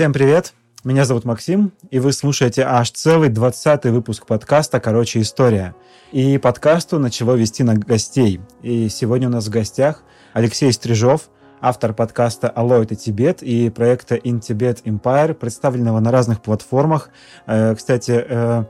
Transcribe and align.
Всем 0.00 0.14
привет! 0.14 0.54
Меня 0.82 1.04
зовут 1.04 1.26
Максим, 1.26 1.72
и 1.90 1.98
вы 1.98 2.14
слушаете 2.14 2.62
аж 2.62 2.90
целый 2.90 3.28
20 3.28 3.84
выпуск 3.84 4.24
подкаста 4.24 4.80
«Короче, 4.80 5.20
история». 5.20 5.74
И 6.10 6.38
подкасту 6.38 6.98
на 6.98 7.10
чего 7.10 7.34
вести 7.34 7.64
на 7.64 7.74
гостей. 7.74 8.40
И 8.62 8.88
сегодня 8.88 9.28
у 9.28 9.30
нас 9.30 9.48
в 9.48 9.50
гостях 9.50 10.02
Алексей 10.32 10.72
Стрижов– 10.72 11.28
автор 11.60 11.92
подкаста 11.92 12.48
«Алло, 12.48 12.82
это 12.82 12.94
Тибет» 12.94 13.42
и 13.42 13.70
проекта 13.70 14.16
In 14.16 14.40
Tibet 14.40 14.82
Empire, 14.84 15.34
представленного 15.34 16.00
на 16.00 16.10
разных 16.10 16.40
платформах. 16.40 17.10
Э, 17.46 17.74
кстати, 17.74 18.24
э, 18.26 18.64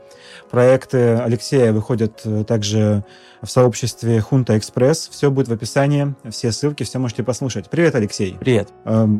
проекты 0.49 1.15
Алексея 1.15 1.71
выходят 1.71 2.21
э, 2.25 2.43
также 2.43 3.03
в 3.41 3.49
сообществе 3.49 4.19
Хунта 4.19 4.57
Экспресс. 4.57 5.09
Все 5.11 5.31
будет 5.31 5.47
в 5.47 5.53
описании, 5.53 6.13
все 6.29 6.51
ссылки, 6.51 6.83
все 6.83 6.99
можете 6.99 7.23
послушать. 7.23 7.69
Привет, 7.69 7.95
Алексей. 7.95 8.37
Привет. 8.39 8.69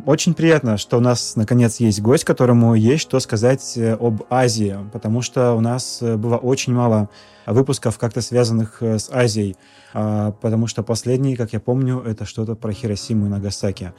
Очень 0.06 0.34
приятно, 0.34 0.76
что 0.76 0.98
у 0.98 1.00
нас, 1.00 1.34
наконец, 1.34 1.80
есть 1.80 2.00
гость, 2.00 2.22
которому 2.22 2.74
есть 2.74 3.02
что 3.02 3.18
сказать 3.18 3.76
об 3.76 4.22
Азии, 4.30 4.76
потому 4.92 5.22
что 5.22 5.54
у 5.54 5.60
нас 5.60 5.98
было 6.00 6.36
очень 6.36 6.72
мало 6.72 7.08
выпусков, 7.46 7.98
как-то 7.98 8.20
связанных 8.20 8.82
с 8.82 9.10
Азией. 9.10 9.56
А, 9.94 10.32
потому 10.32 10.66
что 10.66 10.82
последний, 10.82 11.36
как 11.36 11.52
я 11.52 11.60
помню, 11.60 12.00
это 12.00 12.24
что-то 12.24 12.54
про 12.54 12.72
Хиросиму 12.72 13.26
и 13.26 13.28
Нагасаки. 13.28 13.92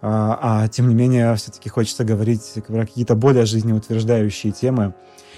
А, 0.00 0.38
а 0.40 0.68
тем 0.68 0.88
не 0.88 0.94
менее, 0.94 1.34
все-таки 1.36 1.68
хочется 1.68 2.04
говорить 2.04 2.58
про 2.66 2.86
какие-то 2.86 3.14
более 3.14 3.46
жизнеутверждающие 3.46 4.52
темы. 4.52 4.94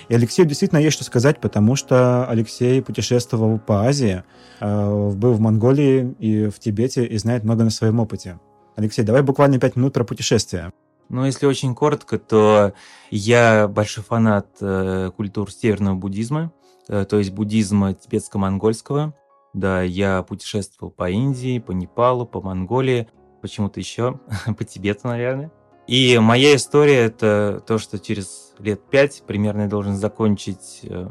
И 0.08 0.14
Алексею 0.14 0.48
действительно 0.48 0.78
есть 0.78 0.96
что 0.96 1.04
сказать, 1.04 1.40
потому 1.40 1.76
что 1.76 2.26
Алексей 2.28 2.82
путешествовал 2.82 3.58
по 3.58 3.84
Азии, 3.84 4.24
а, 4.60 5.10
был 5.10 5.34
в 5.34 5.40
Монголии 5.40 6.14
и 6.18 6.48
в 6.48 6.58
Тибете 6.58 7.04
и 7.04 7.16
знает 7.18 7.44
много 7.44 7.64
на 7.64 7.70
своем 7.70 8.00
опыте. 8.00 8.40
Алексей, 8.76 9.02
давай 9.04 9.22
буквально 9.22 9.58
пять 9.58 9.76
минут 9.76 9.94
про 9.94 10.04
путешествия. 10.04 10.72
Ну, 11.08 11.24
если 11.24 11.46
очень 11.46 11.74
коротко, 11.74 12.18
то 12.18 12.72
я 13.10 13.66
большой 13.66 14.04
фанат 14.04 14.46
э, 14.60 15.10
культур 15.16 15.50
северного 15.50 15.96
буддизма, 15.96 16.52
э, 16.54 16.59
то 16.90 17.18
есть 17.18 17.32
буддизма 17.32 17.94
тибетско-монгольского. 17.94 19.14
Да, 19.52 19.82
я 19.82 20.22
путешествовал 20.22 20.92
по 20.92 21.10
Индии, 21.10 21.58
по 21.58 21.72
Непалу, 21.72 22.26
по 22.26 22.40
Монголии, 22.40 23.08
почему-то 23.40 23.80
еще, 23.80 24.20
по 24.58 24.64
Тибету, 24.64 25.08
наверное. 25.08 25.52
И 25.86 26.18
моя 26.18 26.54
история– 26.54 26.98
это 27.06 27.62
то, 27.66 27.78
что 27.78 27.98
через 27.98 28.54
лет 28.58 28.80
пять 28.90 29.24
примерно 29.26 29.62
я 29.62 29.68
должен 29.68 29.96
закончить 29.96 30.80
э, 30.84 31.08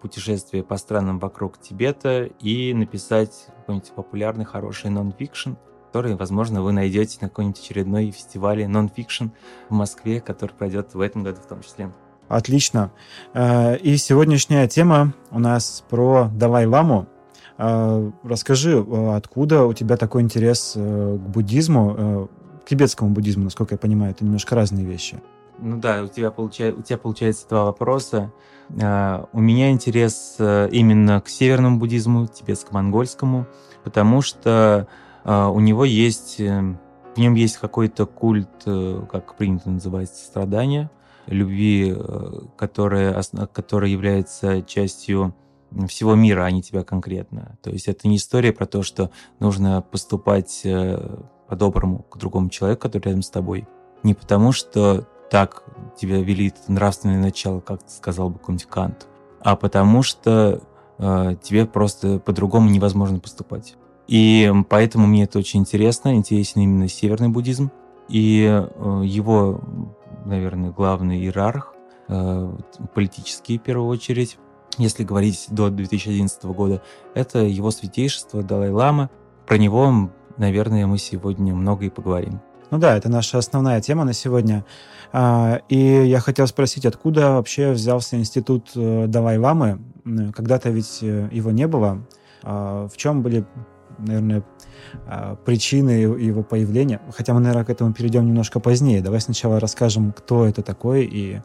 путешествие 0.00 0.62
по 0.62 0.76
странам 0.76 1.18
вокруг 1.18 1.60
Тибета 1.60 2.24
и 2.40 2.72
написать 2.74 3.46
какой-нибудь 3.56 3.90
популярный, 3.92 4.44
хороший 4.44 4.90
нон-фикшн, 4.90 5.54
который, 5.86 6.14
возможно, 6.14 6.62
вы 6.62 6.72
найдете 6.72 7.18
на 7.22 7.28
какой-нибудь 7.28 7.58
очередной 7.58 8.10
фестивале 8.10 8.68
нон-фикшн 8.68 9.26
в 9.68 9.74
Москве, 9.74 10.20
который 10.20 10.52
пройдет 10.52 10.94
в 10.94 11.00
этом 11.00 11.24
году 11.24 11.40
в 11.40 11.46
том 11.46 11.62
числе. 11.62 11.92
Отлично. 12.28 12.90
Э, 13.34 13.76
и 13.76 13.96
сегодняшняя 13.96 14.68
тема 14.68 15.14
у 15.30 15.38
нас 15.38 15.84
про 15.88 16.30
Далай-ламу. 16.34 17.08
А, 17.56 18.10
расскажи, 18.24 18.84
а, 18.86 19.16
откуда 19.16 19.64
у 19.64 19.72
тебя 19.72 19.96
такой 19.96 20.22
интерес 20.22 20.72
э, 20.76 21.18
к 21.18 21.28
буддизму, 21.28 21.94
э, 21.96 22.26
к 22.64 22.68
тибетскому 22.68 23.10
буддизму, 23.10 23.44
насколько 23.44 23.74
я 23.74 23.78
понимаю, 23.78 24.12
это 24.12 24.24
немножко 24.24 24.54
разные 24.54 24.84
вещи. 24.84 25.20
Ну 25.60 25.78
да, 25.78 26.02
у 26.02 26.08
тебя, 26.08 26.32
получается, 26.32 26.80
у 26.80 26.82
тебя 26.82 26.98
получается 26.98 27.46
два 27.48 27.64
вопроса. 27.64 28.32
У 28.70 29.40
меня 29.40 29.70
интерес 29.70 30.36
э, 30.38 30.68
именно 30.72 31.20
к 31.20 31.28
северному 31.28 31.78
буддизму, 31.78 32.26
тибетско-монгольскому, 32.26 33.46
потому 33.84 34.22
что 34.22 34.88
у 35.24 35.60
него 35.60 35.86
есть, 35.86 36.38
в 36.38 37.16
нем 37.16 37.34
есть 37.34 37.56
какой-то 37.56 38.04
культ, 38.04 38.50
как 39.10 39.36
принято 39.36 39.70
называть, 39.70 40.10
страдания, 40.10 40.90
любви, 41.26 41.94
которая, 42.56 43.22
которая 43.52 43.90
является 43.90 44.62
частью 44.62 45.34
всего 45.88 46.14
мира, 46.14 46.44
а 46.44 46.50
не 46.50 46.62
тебя 46.62 46.84
конкретно. 46.84 47.58
То 47.62 47.70
есть 47.70 47.88
это 47.88 48.06
не 48.08 48.16
история 48.16 48.52
про 48.52 48.66
то, 48.66 48.82
что 48.82 49.10
нужно 49.40 49.82
поступать 49.82 50.62
э, 50.64 51.18
по-доброму 51.48 52.04
к 52.10 52.16
другому 52.16 52.48
человеку, 52.48 52.82
который 52.82 53.04
рядом 53.04 53.22
с 53.22 53.30
тобой. 53.30 53.66
Не 54.02 54.14
потому, 54.14 54.52
что 54.52 55.06
так 55.30 55.64
тебя 55.96 56.20
велит 56.20 56.54
нравственное 56.68 57.18
начало, 57.18 57.60
как 57.60 57.80
сказал 57.88 58.30
бы 58.30 58.38
какой-нибудь 58.38 58.66
Кант, 58.66 59.08
а 59.40 59.56
потому 59.56 60.02
что 60.02 60.62
э, 60.98 61.36
тебе 61.42 61.66
просто 61.66 62.18
по-другому 62.18 62.70
невозможно 62.70 63.18
поступать. 63.18 63.76
И 64.06 64.52
поэтому 64.68 65.06
мне 65.06 65.24
это 65.24 65.38
очень 65.38 65.60
интересно, 65.60 66.14
интересен 66.14 66.60
именно 66.60 66.88
северный 66.88 67.28
буддизм. 67.28 67.70
И 68.08 68.44
э, 68.44 69.02
его, 69.04 69.60
наверное, 70.24 70.70
главный 70.70 71.18
иерарх, 71.18 71.74
э, 72.08 72.56
политический 72.94 73.58
в 73.58 73.62
первую 73.62 73.88
очередь, 73.88 74.38
если 74.78 75.04
говорить 75.04 75.46
до 75.50 75.70
2011 75.70 76.44
года, 76.52 76.82
это 77.14 77.40
его 77.40 77.70
святейшество 77.70 78.42
Далай-Лама. 78.42 79.10
Про 79.46 79.58
него, 79.58 80.10
наверное, 80.36 80.86
мы 80.86 80.98
сегодня 80.98 81.54
много 81.54 81.84
и 81.84 81.90
поговорим. 81.90 82.40
Ну 82.70 82.78
да, 82.78 82.96
это 82.96 83.08
наша 83.08 83.38
основная 83.38 83.80
тема 83.80 84.04
на 84.04 84.12
сегодня. 84.12 84.64
А, 85.12 85.60
и 85.68 85.78
я 85.78 86.18
хотел 86.18 86.46
спросить, 86.46 86.86
откуда 86.86 87.32
вообще 87.32 87.70
взялся 87.70 88.16
институт 88.16 88.70
э, 88.74 89.06
Далай-Ламы? 89.06 89.78
Когда-то 90.34 90.70
ведь 90.70 90.98
э, 91.02 91.28
его 91.30 91.52
не 91.52 91.68
было. 91.68 92.04
А, 92.42 92.88
в 92.88 92.96
чем 92.96 93.22
были, 93.22 93.44
наверное, 93.98 94.42
причины 95.44 95.90
его 95.90 96.42
появления? 96.42 97.00
Хотя 97.12 97.34
мы, 97.34 97.40
наверное, 97.40 97.64
к 97.64 97.70
этому 97.70 97.92
перейдем 97.92 98.26
немножко 98.26 98.60
позднее. 98.60 99.02
Давай 99.02 99.20
сначала 99.20 99.60
расскажем, 99.60 100.12
кто 100.12 100.46
это 100.46 100.62
такой 100.62 101.04
и 101.04 101.40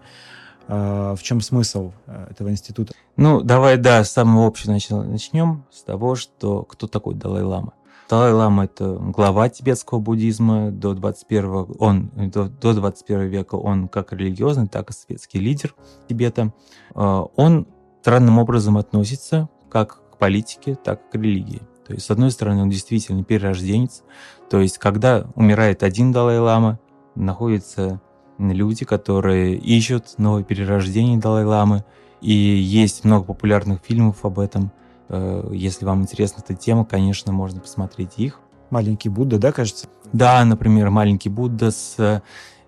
а, 0.72 1.16
в 1.16 1.24
чем 1.24 1.42
смысл 1.42 1.94
а, 2.06 2.28
этого 2.30 2.50
института? 2.52 2.94
Ну, 3.18 3.42
давай, 3.42 3.78
да, 3.78 4.04
с 4.04 4.12
самого 4.12 4.46
общего 4.46 4.72
начнем, 4.72 5.66
с 5.72 5.82
того, 5.82 6.16
что 6.16 6.64
кто 6.64 6.88
такой 6.88 7.16
Далай-Лама. 7.16 7.74
Далай-Лама– 8.08 8.66
это 8.66 8.94
глава 8.94 9.50
тибетского 9.50 10.00
буддизма 10.00 10.72
до 10.72 10.94
21, 10.94 11.76
он, 11.80 12.12
до, 12.16 12.46
до 12.46 12.74
21 12.74 13.28
века. 13.28 13.56
Он 13.56 13.88
как 13.88 14.14
религиозный, 14.14 14.68
так 14.68 14.92
и 14.92 14.94
светский 14.94 15.40
лидер 15.40 15.74
Тибета. 16.08 16.54
А, 16.94 17.24
он 17.36 17.68
странным 18.02 18.38
образом 18.38 18.78
относится 18.78 19.50
как 19.70 20.02
к 20.12 20.18
политике, 20.18 20.76
так 20.76 21.02
и 21.02 21.18
к 21.18 21.22
религии. 21.22 21.62
То 21.90 21.96
есть, 21.96 22.06
с 22.06 22.12
одной 22.12 22.30
стороны, 22.30 22.62
он 22.62 22.70
действительно 22.70 23.24
перерожденец. 23.24 24.04
То 24.48 24.60
есть, 24.60 24.78
когда 24.78 25.26
умирает 25.34 25.82
один 25.82 26.12
Далай-Лама, 26.12 26.78
находится 27.16 28.00
люди, 28.38 28.86
которые 28.86 29.56
ищут 29.56 30.20
новое 30.20 30.44
перерождение 30.44 31.18
Далай-Ламы, 31.18 31.84
и 32.22 32.32
есть 32.32 33.06
много 33.06 33.26
популярных 33.26 33.82
фильмов 33.82 34.24
об 34.24 34.38
этом. 34.38 34.72
Э, 35.08 35.50
если 35.52 35.84
вам 35.84 36.04
интересна 36.04 36.44
эта 36.46 36.54
тема, 36.54 36.86
конечно, 36.86 37.32
можно 37.32 37.60
посмотреть 37.60 38.12
их. 38.18 38.40
«Маленький 38.70 39.10
Будда», 39.10 39.40
да, 39.40 39.52
кажется? 39.52 39.88
Да, 40.14 40.46
например, 40.46 40.92
«Маленький 40.92 41.30
Будда» 41.30 41.72
с 41.72 42.22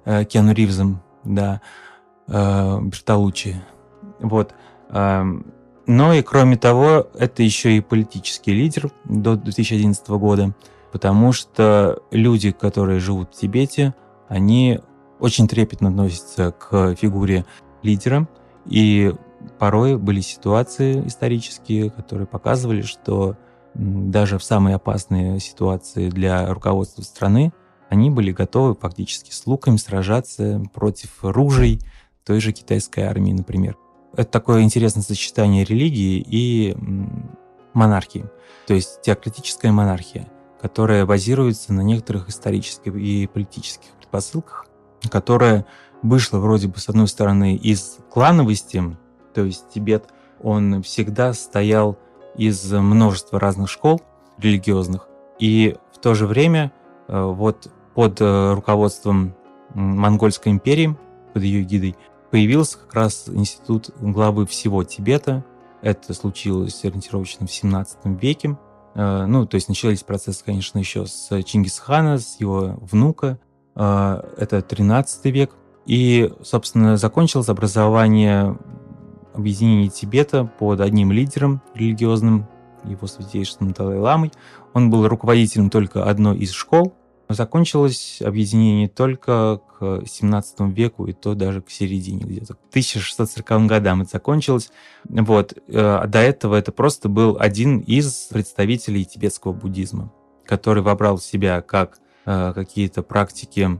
э, 0.03 0.25
Киану 0.25 0.51
Ривзом, 0.51 1.03
да, 1.23 1.61
э, 2.27 2.79
Бертолуччи. 2.81 3.61
Вот. 4.19 4.55
Но 5.87 6.13
и 6.13 6.21
кроме 6.21 6.57
того, 6.57 7.07
это 7.17 7.43
еще 7.43 7.75
и 7.75 7.81
политический 7.81 8.53
лидер 8.53 8.91
до 9.05 9.35
2011 9.35 10.07
года, 10.09 10.53
потому 10.91 11.31
что 11.33 12.01
люди, 12.11 12.51
которые 12.51 12.99
живут 12.99 13.33
в 13.33 13.39
Тибете, 13.39 13.93
они 14.27 14.79
очень 15.19 15.47
трепетно 15.47 15.89
относится 15.89 16.51
к 16.51 16.95
фигуре 16.95 17.45
лидера, 17.83 18.27
и 18.65 19.13
порой 19.59 19.97
были 19.97 20.21
ситуации 20.21 21.05
исторические, 21.07 21.89
которые 21.89 22.27
показывали, 22.27 22.81
что 22.81 23.37
даже 23.73 24.37
в 24.37 24.43
самые 24.43 24.75
опасные 24.75 25.39
ситуации 25.39 26.09
для 26.09 26.51
руководства 26.53 27.01
страны 27.01 27.53
они 27.89 28.09
были 28.09 28.31
готовы 28.31 28.75
фактически 28.75 29.31
с 29.31 29.45
луками 29.45 29.77
сражаться 29.77 30.63
против 30.73 31.11
ружей 31.21 31.79
той 32.25 32.39
же 32.39 32.51
китайской 32.51 33.01
армии, 33.01 33.33
например. 33.33 33.77
Это 34.13 34.29
такое 34.29 34.61
интересное 34.63 35.03
сочетание 35.03 35.63
религии 35.63 36.23
и 36.27 36.75
монархии, 37.73 38.25
то 38.67 38.73
есть 38.73 39.01
теократическая 39.01 39.71
монархия, 39.71 40.27
которая 40.61 41.05
базируется 41.05 41.73
на 41.73 41.81
некоторых 41.81 42.29
исторических 42.29 42.95
и 42.95 43.27
политических 43.27 43.89
предпосылках, 43.99 44.65
которая 45.09 45.65
вышла 46.01 46.39
вроде 46.39 46.67
бы, 46.67 46.77
с 46.79 46.89
одной 46.89 47.07
стороны, 47.07 47.55
из 47.55 47.99
клановости, 48.09 48.83
то 49.33 49.45
есть 49.45 49.69
Тибет, 49.73 50.05
он 50.41 50.81
всегда 50.83 51.33
стоял 51.33 51.97
из 52.35 52.71
множества 52.71 53.39
разных 53.39 53.69
школ 53.69 54.01
религиозных, 54.37 55.07
и 55.39 55.77
в 55.93 55.99
то 55.99 56.13
же 56.15 56.27
время 56.27 56.71
э, 57.07 57.21
вот 57.21 57.71
под 57.93 58.19
э, 58.19 58.53
руководством 58.53 59.35
Монгольской 59.73 60.49
империи, 60.49 60.97
под 61.33 61.43
ее 61.43 61.63
гидой, 61.63 61.95
появился 62.31 62.79
как 62.79 62.93
раз 62.95 63.29
институт 63.29 63.91
главы 63.99 64.47
всего 64.47 64.83
Тибета. 64.83 65.45
Это 65.81 66.13
случилось 66.13 66.83
ориентировочно 66.83 67.45
в 67.45 67.51
17 67.51 67.97
веке. 68.21 68.57
Э, 68.95 69.25
ну, 69.25 69.45
то 69.45 69.55
есть 69.55 69.67
начались 69.67 70.03
процессы, 70.03 70.43
конечно, 70.43 70.79
еще 70.79 71.05
с 71.05 71.43
Чингисхана, 71.43 72.17
с 72.17 72.39
его 72.39 72.77
внука, 72.81 73.39
а, 73.75 74.25
это 74.37 74.61
13 74.61 75.25
век, 75.31 75.51
И, 75.85 76.31
собственно, 76.43 76.97
закончилось 76.97 77.49
образование 77.49 78.57
объединения 79.33 79.89
Тибета 79.89 80.45
под 80.45 80.79
одним 80.79 81.11
лидером 81.11 81.61
религиозным, 81.73 82.47
его 82.83 83.07
святейшеством 83.07 83.71
Далай-Ламой. 83.71 84.31
Он 84.73 84.89
был 84.89 85.07
руководителем 85.07 85.69
только 85.69 86.03
одной 86.03 86.37
из 86.37 86.51
школ, 86.51 86.93
Закончилось 87.33 88.21
объединение 88.23 88.87
только 88.87 89.61
к 89.79 90.03
17 90.05 90.61
веку, 90.75 91.05
и 91.05 91.13
то 91.13 91.33
даже 91.33 91.61
к 91.61 91.69
середине 91.69 92.23
где-то. 92.23 92.55
К 92.55 92.59
1640 92.69 93.65
годам 93.67 94.01
это 94.01 94.11
закончилось. 94.11 94.71
Вот. 95.07 95.57
А 95.67 96.07
до 96.07 96.19
этого 96.19 96.55
это 96.55 96.71
просто 96.71 97.09
был 97.09 97.37
один 97.39 97.79
из 97.79 98.27
представителей 98.31 99.05
тибетского 99.05 99.53
буддизма, 99.53 100.11
который 100.45 100.83
вобрал 100.83 101.17
в 101.17 101.23
себя 101.23 101.61
как 101.61 101.99
э, 102.25 102.53
какие-то 102.53 103.03
практики, 103.03 103.79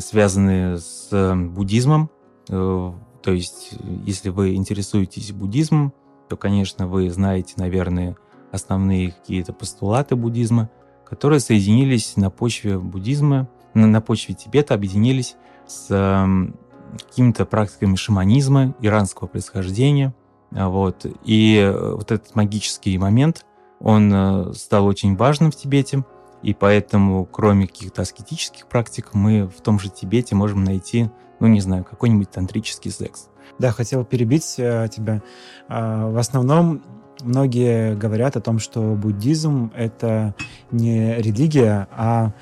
связанные 0.00 0.78
с 0.78 1.34
буддизмом. 1.34 2.10
Э, 2.48 2.92
то 3.22 3.32
есть, 3.32 3.72
если 4.04 4.30
вы 4.30 4.54
интересуетесь 4.54 5.32
буддизмом, 5.32 5.92
то, 6.28 6.36
конечно, 6.36 6.86
вы 6.86 7.10
знаете, 7.10 7.54
наверное, 7.56 8.16
основные 8.52 9.12
какие-то 9.12 9.52
постулаты 9.52 10.16
буддизма– 10.16 10.70
которые 11.08 11.40
соединились 11.40 12.16
на 12.16 12.30
почве 12.30 12.78
буддизма, 12.78 13.48
на 13.74 14.00
почве 14.00 14.34
Тибета, 14.34 14.74
объединились 14.74 15.36
с 15.66 15.86
эм, 15.90 16.56
какими-то 16.92 17.44
практиками 17.46 17.96
шаманизма, 17.96 18.74
иранского 18.80 19.28
происхождения. 19.28 20.14
Вот. 20.50 21.06
И 21.24 21.56
э, 21.56 21.94
вот 21.94 22.10
этот 22.10 22.34
магический 22.34 22.96
момент, 22.98 23.44
он 23.80 24.12
э, 24.12 24.52
стал 24.54 24.86
очень 24.86 25.16
важным 25.16 25.50
в 25.50 25.56
Тибете, 25.56 26.04
и 26.42 26.54
поэтому, 26.54 27.26
кроме 27.26 27.66
каких-то 27.66 28.02
аскетических 28.02 28.66
практик, 28.66 29.10
мы 29.12 29.48
в 29.48 29.60
том 29.60 29.78
же 29.78 29.90
Тибете 29.90 30.34
можем 30.34 30.64
найти, 30.64 31.10
ну, 31.40 31.46
не 31.48 31.60
знаю, 31.60 31.84
какой-нибудь 31.84 32.30
тантрический 32.30 32.90
секс. 32.90 33.28
Да, 33.58 33.72
хотел 33.72 34.04
перебить 34.04 34.54
э, 34.58 34.88
тебя. 34.94 35.22
Э, 35.68 36.10
в 36.10 36.18
основном 36.18 36.82
Многие 37.22 37.94
говорят 37.94 38.36
о 38.36 38.40
том, 38.40 38.58
что 38.58 38.94
буддизм— 38.94 39.72
это 39.76 40.34
не 40.70 41.16
религия, 41.16 41.88
а 41.90 42.32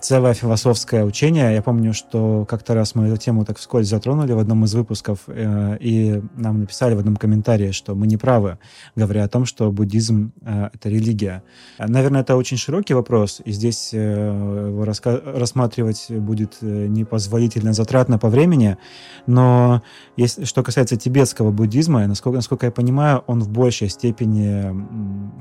целое 0.00 0.34
философское 0.34 1.04
учение. 1.04 1.54
Я 1.54 1.62
помню, 1.62 1.94
что 1.94 2.44
как-то 2.48 2.74
раз 2.74 2.94
мы 2.94 3.06
эту 3.06 3.16
тему 3.16 3.44
так 3.44 3.58
вскользь 3.58 3.88
затронули 3.88 4.32
в 4.32 4.38
одном 4.38 4.64
из 4.64 4.74
выпусков, 4.74 5.20
э, 5.28 5.76
и 5.80 6.20
нам 6.34 6.60
написали 6.60 6.94
в 6.94 6.98
одном 6.98 7.16
комментарии, 7.16 7.70
что 7.70 7.94
мы 7.94 8.06
не 8.06 8.16
правы, 8.16 8.58
говоря 8.96 9.24
о 9.24 9.28
том, 9.28 9.44
что 9.44 9.70
буддизм 9.70 10.32
э,— 10.42 10.70
это 10.74 10.88
религия. 10.88 11.44
Наверное, 11.78 12.22
это 12.22 12.36
очень 12.36 12.56
широкий 12.56 12.94
вопрос, 12.94 13.40
и 13.44 13.52
здесь 13.52 13.90
э, 13.92 13.98
его 13.98 14.84
рассматривать 14.84 16.06
будет 16.10 16.58
непозволительно 16.60 17.72
затратно 17.72 18.18
по 18.18 18.28
времени, 18.28 18.78
но 19.26 19.82
если, 20.16 20.44
что 20.44 20.62
касается 20.62 20.96
тибетского 20.96 21.52
буддизма, 21.52 22.06
насколько, 22.06 22.36
насколько 22.36 22.66
я 22.66 22.72
понимаю, 22.72 23.22
он 23.26 23.40
в 23.42 23.48
большей 23.48 23.88
степени 23.88 24.07
степени 24.08 24.86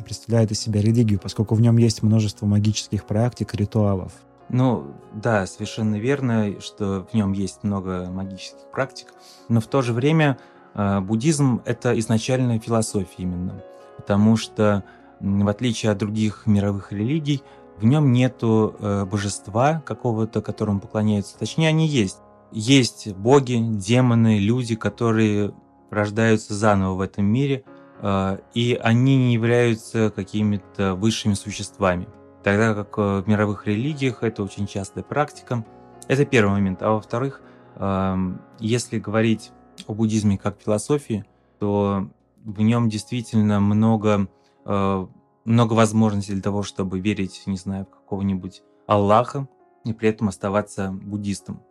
представляет 0.04 0.52
из 0.52 0.60
себя 0.60 0.82
религию, 0.82 1.20
поскольку 1.20 1.56
в 1.56 1.62
нем 1.62 1.78
есть 1.78 2.04
множество 2.04 2.46
магических 2.46 3.06
практик, 3.06 3.54
ритуалов. 3.56 4.12
Ну, 4.50 4.94
да, 5.14 5.46
совершенно 5.46 5.96
верно, 5.96 6.60
что 6.60 7.08
в 7.10 7.14
нем 7.14 7.32
есть 7.32 7.64
много 7.64 8.10
магических 8.10 8.70
практик, 8.72 9.14
но 9.48 9.62
в 9.62 9.68
то 9.68 9.82
же 9.82 9.94
время 9.94 10.38
э, 10.74 11.00
буддизм— 11.00 11.62
это 11.66 11.98
изначальная 12.00 12.60
философия 12.60 13.24
именно, 13.24 13.62
потому 13.96 14.36
что, 14.38 14.84
в 15.20 15.48
отличие 15.48 15.92
от 15.92 15.98
других 15.98 16.44
мировых 16.46 16.92
религий, 16.92 17.44
в 17.78 17.86
нем 17.86 18.12
нету 18.12 18.76
э, 18.80 19.06
божества 19.06 19.82
какого-то, 19.86 20.42
которому 20.42 20.80
поклоняются. 20.80 21.38
Точнее, 21.38 21.70
они 21.70 21.88
есть. 21.88 22.18
Есть 22.52 23.14
боги, 23.14 23.60
демоны, 23.60 24.40
люди, 24.40 24.76
которые 24.76 25.54
рождаются 25.90 26.54
заново 26.54 26.96
в 26.96 27.02
этом 27.02 27.26
мире— 27.26 27.64
и 28.02 28.80
они 28.82 29.18
не 29.18 29.34
являются 29.34 30.12
какими-то 30.12 30.94
высшими 30.96 31.34
существами. 31.34 32.08
Тогда 32.48 32.74
как 32.74 32.98
э, 32.98 33.22
в 33.22 33.28
мировых 33.28 33.68
религиях 33.68 34.24
это 34.24 34.42
очень 34.42 34.68
частая 34.68 35.04
практика. 35.04 35.66
Это 36.08 36.24
первый 36.24 36.52
момент. 36.52 36.82
А 36.82 36.92
во-вторых, 36.92 37.42
эм, 37.76 38.42
если 38.58 39.00
говорить 39.00 39.52
о 39.86 39.94
буддизме 39.94 40.38
как 40.38 40.62
философии, 40.62 41.26
то 41.60 42.10
в 42.46 42.62
нем 42.62 42.88
действительно 42.88 43.60
много, 43.60 44.30
э, 44.64 45.08
много 45.44 45.74
возможностей 45.74 46.32
для 46.32 46.42
того, 46.42 46.64
чтобы 46.64 47.02
верить, 47.02 47.44
не 47.48 47.58
знаю, 47.58 47.86
в 47.86 47.90
какого-нибудь 47.90 48.64
Аллаха 48.86 49.50
и 49.84 49.92
при 49.92 50.08
этом 50.08 50.30
оставаться 50.30 50.92
буддистом. 50.92 51.62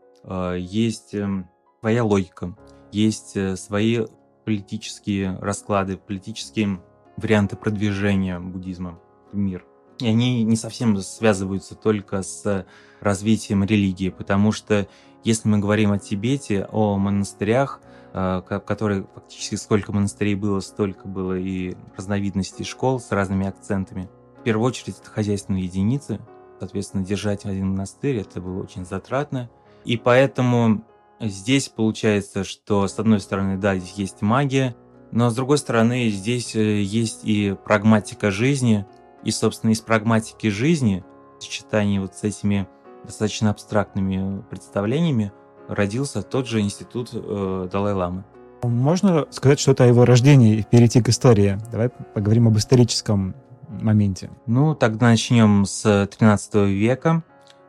Есть 0.59 1.15
эм, 1.15 1.49
своя 1.81 2.05
логика, 2.05 2.55
есть 2.93 3.59
свои 3.59 4.05
политические 4.47 5.37
расклады, 5.41 5.97
политические 5.97 6.81
варианты 7.17 7.57
продвижения 7.57 8.39
буддизма 8.39 8.99
в 9.33 9.37
мир. 9.37 9.67
И 9.99 10.07
они 10.07 10.45
не 10.45 10.57
совсем 10.57 10.97
связываются 10.99 11.75
только 11.75 12.23
с 12.23 12.65
развитием 13.01 13.65
религии, 13.65 14.11
потому 14.11 14.53
что 14.53 14.87
если 15.25 15.49
мы 15.49 15.59
говорим 15.59 15.91
о 15.91 15.99
Тибете, 15.99 16.69
о 16.71 16.97
монастырях, 16.97 17.81
э, 18.13 18.41
которые 18.47 19.09
фактически 19.15 19.57
сколько 19.57 19.91
монастырей 19.93 20.37
было, 20.37 20.61
столько 20.61 21.09
было 21.09 21.37
и 21.37 21.75
разновидностей 21.97 22.65
школ 22.65 23.01
с 23.01 23.11
разными 23.11 23.49
акцентами. 23.49 24.09
В 24.39 24.45
первую 24.45 24.69
очередь 24.69 24.99
это 25.01 25.11
хозяйственные 25.11 25.65
единицы, 25.65 26.21
соответственно, 26.61 27.05
держать 27.05 27.47
один 27.47 27.71
монастырь 27.71 28.19
это 28.19 28.41
было 28.41 28.63
очень 28.63 28.87
затратно. 28.87 29.51
И 29.85 29.97
поэтому 29.97 30.85
Здесь 31.21 31.69
получается, 31.69 32.45
что 32.45 32.87
с 32.87 32.99
одной 32.99 33.21
стороны, 33.21 33.57
да, 33.57 33.77
здесь 33.77 33.95
есть 33.95 34.23
магия, 34.23 34.77
но 35.13 35.31
с 35.31 35.35
другой 35.35 35.59
стороны, 35.59 36.09
здесь 36.11 36.55
э, 36.55 36.83
есть 36.83 37.21
и 37.25 37.57
прагматика 37.65 38.31
жизни, 38.31 38.87
и, 39.25 39.31
собственно, 39.31 39.71
из 39.71 39.81
прагматики 39.81 40.49
жизни, 40.49 41.05
в 41.39 41.43
сочетании 41.43 41.99
вот 41.99 42.15
с 42.15 42.23
этими 42.23 42.69
достаточно 43.05 43.51
абстрактными 43.51 44.43
представлениями, 44.51 45.33
родился 45.69 46.23
тот 46.23 46.47
же 46.47 46.61
институт 46.61 47.11
э, 47.13 47.69
Далай-Ламы. 47.73 48.25
Можно 48.63 49.27
сказать 49.31 49.61
что-то 49.61 49.85
о 49.85 49.87
его 49.87 50.05
рождении 50.05 50.59
и 50.59 50.63
перейти 50.65 51.01
к 51.03 51.09
истории? 51.09 51.59
Давай 51.71 51.89
поговорим 51.89 52.49
об 52.49 52.57
историческом 52.59 53.35
моменте. 53.69 54.31
Ну, 54.47 54.75
тогда 54.75 55.07
начнем 55.07 55.65
с 55.65 56.07
13 56.07 56.55
века. 56.69 57.23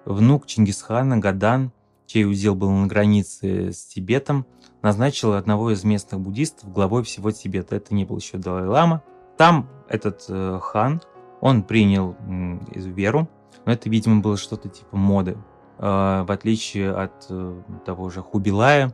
Внук 0.06 0.48
Чингисхана 0.48 1.18
Гадан 1.18 1.72
чей 2.08 2.26
удел 2.26 2.56
был 2.56 2.72
на 2.72 2.88
границе 2.88 3.72
с 3.72 3.86
Тибетом, 3.86 4.48
назначил 4.82 5.34
одного 5.34 5.72
из 5.72 5.84
местных 5.84 6.20
буддистов 6.20 6.72
главой 6.72 7.04
всего 7.04 7.32
Тибета. 7.32 7.76
Это 7.76 7.94
не 7.94 8.06
был 8.06 8.18
еще 8.18 8.38
Далай-Лама. 8.38 9.04
Там 9.38 9.70
этот 9.88 10.26
э, 10.30 10.60
хан, 10.62 11.02
он 11.42 11.62
принял 11.64 12.16
э, 12.20 12.80
веру, 12.80 13.30
но 13.66 13.72
это, 13.72 13.90
видимо, 13.90 14.22
было 14.22 14.38
что-то 14.38 14.70
типа 14.70 14.98
моды, 14.98 15.38
э, 15.78 16.24
в 16.28 16.32
отличие 16.32 16.92
от 16.92 17.28
э, 17.30 17.62
того 17.86 18.10
же 18.10 18.22
Хубилая, 18.22 18.94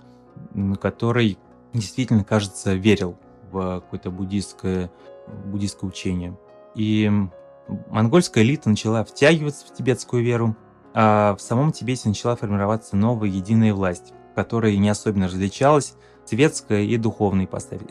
который 0.82 1.38
действительно, 1.74 2.24
кажется, 2.24 2.74
верил 2.74 3.16
в 3.52 3.82
какое-то 3.82 4.10
буддийское, 4.10 4.92
буддийское 5.46 5.90
учение. 5.90 6.38
И 6.76 7.10
монгольская 7.90 8.44
элита 8.44 8.70
начала 8.70 9.04
втягиваться 9.04 9.66
в 9.68 9.74
тибетскую 9.74 10.24
веру, 10.24 10.56
в 10.94 11.38
самом 11.40 11.72
Тибете 11.72 12.10
начала 12.10 12.36
формироваться 12.36 12.96
новая 12.96 13.30
единая 13.30 13.74
власть, 13.74 14.14
которая 14.36 14.76
не 14.78 14.90
особенно 14.90 15.28
различалась 15.28 15.96
светская 16.26 16.84
и 16.84 16.98
духовная 16.98 17.46
ипостась, 17.46 17.82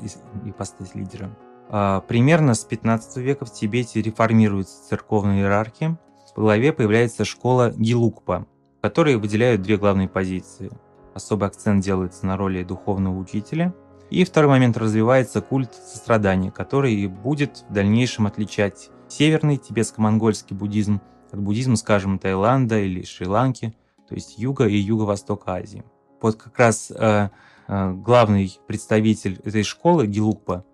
ипостась 0.45 0.95
лидера. 0.95 1.31
А, 1.69 2.01
примерно 2.03 2.55
с 2.55 2.65
15 2.65 3.17
века 3.19 3.45
в 3.45 3.53
Тибете 3.53 4.03
реформируется 4.03 4.89
церковная 4.89 5.39
иерархия. 5.39 5.99
В 6.35 6.41
главе 6.41 6.73
появляется 6.73 7.25
школа 7.25 7.73
Гилукпа, 7.77 8.47
в 8.79 8.83
которой 8.83 9.17
выделяют 9.17 9.63
две 9.63 9.77
главные 9.77 10.09
позиции. 10.09 10.71
Особый 11.15 11.49
акцент 11.49 11.85
делается 11.85 12.27
на 12.27 12.37
роли 12.37 12.63
духовного 12.63 13.19
учителя. 13.19 13.75
И 14.11 14.25
второй 14.25 14.51
момент 14.51 14.77
развивается 14.77 15.41
культ 15.41 15.75
сострадания, 15.75 16.51
который 16.51 17.07
будет 17.07 17.65
в 17.69 17.73
дальнейшем 17.73 18.27
отличать 18.27 18.91
северный 19.09 19.57
тибетско-монгольский 19.57 20.55
буддизм 20.55 21.01
от 21.33 21.41
буддизма, 21.41 21.77
скажем, 21.77 22.19
Таиланда 22.19 22.79
или 22.79 23.05
Шри-Ланки, 23.05 23.75
то 24.09 24.15
есть 24.15 24.39
юга 24.39 24.67
и 24.67 24.77
юго-восток 24.77 25.43
Азии. 25.47 25.85
Вот 26.21 26.37
как 26.37 26.57
раз 26.59 26.91
э, 26.91 27.31
э, 27.69 27.93
главный 27.93 28.59
представитель 28.67 29.41
этой 29.45 29.63
школы, 29.65 30.07
Гилукпа, 30.07 30.65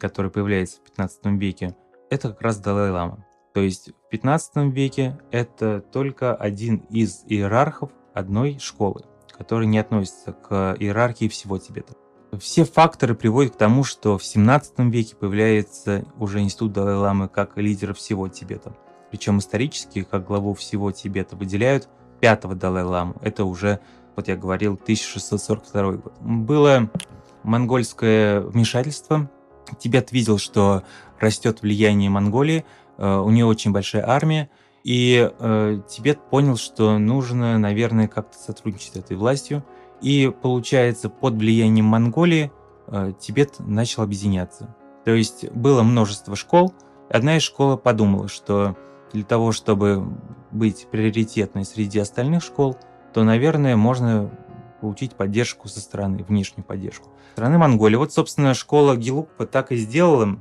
который 0.00 0.30
появляется 0.30 0.78
в 0.78 0.82
15 0.82 1.26
веке, 1.40 1.76
это 2.10 2.30
как 2.30 2.42
раз 2.42 2.58
Далай-Лама. 2.58 3.24
То 3.54 3.60
есть 3.60 3.90
в 4.06 4.10
15 4.10 4.72
веке 4.74 5.18
это 5.30 5.80
только 5.80 6.34
один 6.34 6.76
из 6.90 7.24
иерархов 7.26 7.90
одной 8.12 8.58
школы, 8.58 9.04
который 9.30 9.66
не 9.66 9.78
относится 9.78 10.32
к 10.32 10.76
иерархии 10.78 11.28
всего 11.28 11.58
Тибета. 11.58 11.94
Все 12.38 12.64
факторы 12.64 13.14
приводят 13.14 13.54
к 13.54 13.58
тому, 13.58 13.84
что 13.84 14.16
в 14.16 14.24
17 14.24 14.78
веке 14.90 15.16
появляется 15.16 16.04
уже 16.18 16.40
институт 16.40 16.72
Далай-Ламы 16.72 17.28
как 17.28 17.58
лидера 17.58 17.92
всего 17.92 18.28
Тибета. 18.28 18.74
Причем 19.12 19.38
исторически, 19.38 20.02
как 20.02 20.26
главу 20.26 20.54
всего 20.54 20.90
Тибета, 20.90 21.36
выделяют 21.36 21.88
пятого 22.18 22.56
Далай-ламу. 22.56 23.14
Это 23.22 23.44
уже 23.44 23.78
вот 24.16 24.28
я 24.28 24.36
говорил, 24.36 24.74
1642 24.74 25.92
год. 25.92 26.14
Было 26.20 26.90
монгольское 27.42 28.40
вмешательство. 28.40 29.30
Тибет 29.78 30.12
видел, 30.12 30.38
что 30.38 30.82
растет 31.18 31.62
влияние 31.62 32.10
Монголии, 32.10 32.64
э, 32.98 33.16
у 33.16 33.30
нее 33.30 33.46
очень 33.46 33.72
большая 33.72 34.06
армия, 34.08 34.50
и 34.84 35.30
э, 35.38 35.80
Тибет 35.88 36.20
понял, 36.28 36.56
что 36.56 36.98
нужно, 36.98 37.58
наверное, 37.58 38.08
как-то 38.08 38.36
сотрудничать 38.36 38.94
с 38.94 38.96
этой 38.96 39.16
властью. 39.16 39.64
И 40.00 40.32
получается, 40.42 41.08
под 41.08 41.34
влиянием 41.34 41.84
Монголии 41.84 42.50
э, 42.88 43.12
Тибет 43.20 43.60
начал 43.60 44.02
объединяться. 44.02 44.74
То 45.04 45.12
есть 45.12 45.48
было 45.52 45.82
множество 45.82 46.34
школ. 46.34 46.74
Одна 47.08 47.36
из 47.36 47.42
школ 47.42 47.76
подумала, 47.76 48.28
что 48.28 48.76
для 49.12 49.24
того, 49.24 49.52
чтобы 49.52 50.04
быть 50.50 50.86
приоритетной 50.90 51.64
среди 51.64 51.98
остальных 51.98 52.42
школ, 52.42 52.76
то, 53.12 53.24
наверное, 53.24 53.76
можно 53.76 54.30
получить 54.80 55.14
поддержку 55.14 55.68
со 55.68 55.80
стороны, 55.80 56.24
внешнюю 56.24 56.64
поддержку. 56.64 57.10
Со 57.28 57.32
стороны 57.32 57.58
Монголии. 57.58 57.96
Вот, 57.96 58.12
собственно, 58.12 58.54
школа 58.54 58.96
Гилукпа 58.96 59.46
так 59.46 59.72
и 59.72 59.76
сделала. 59.76 60.38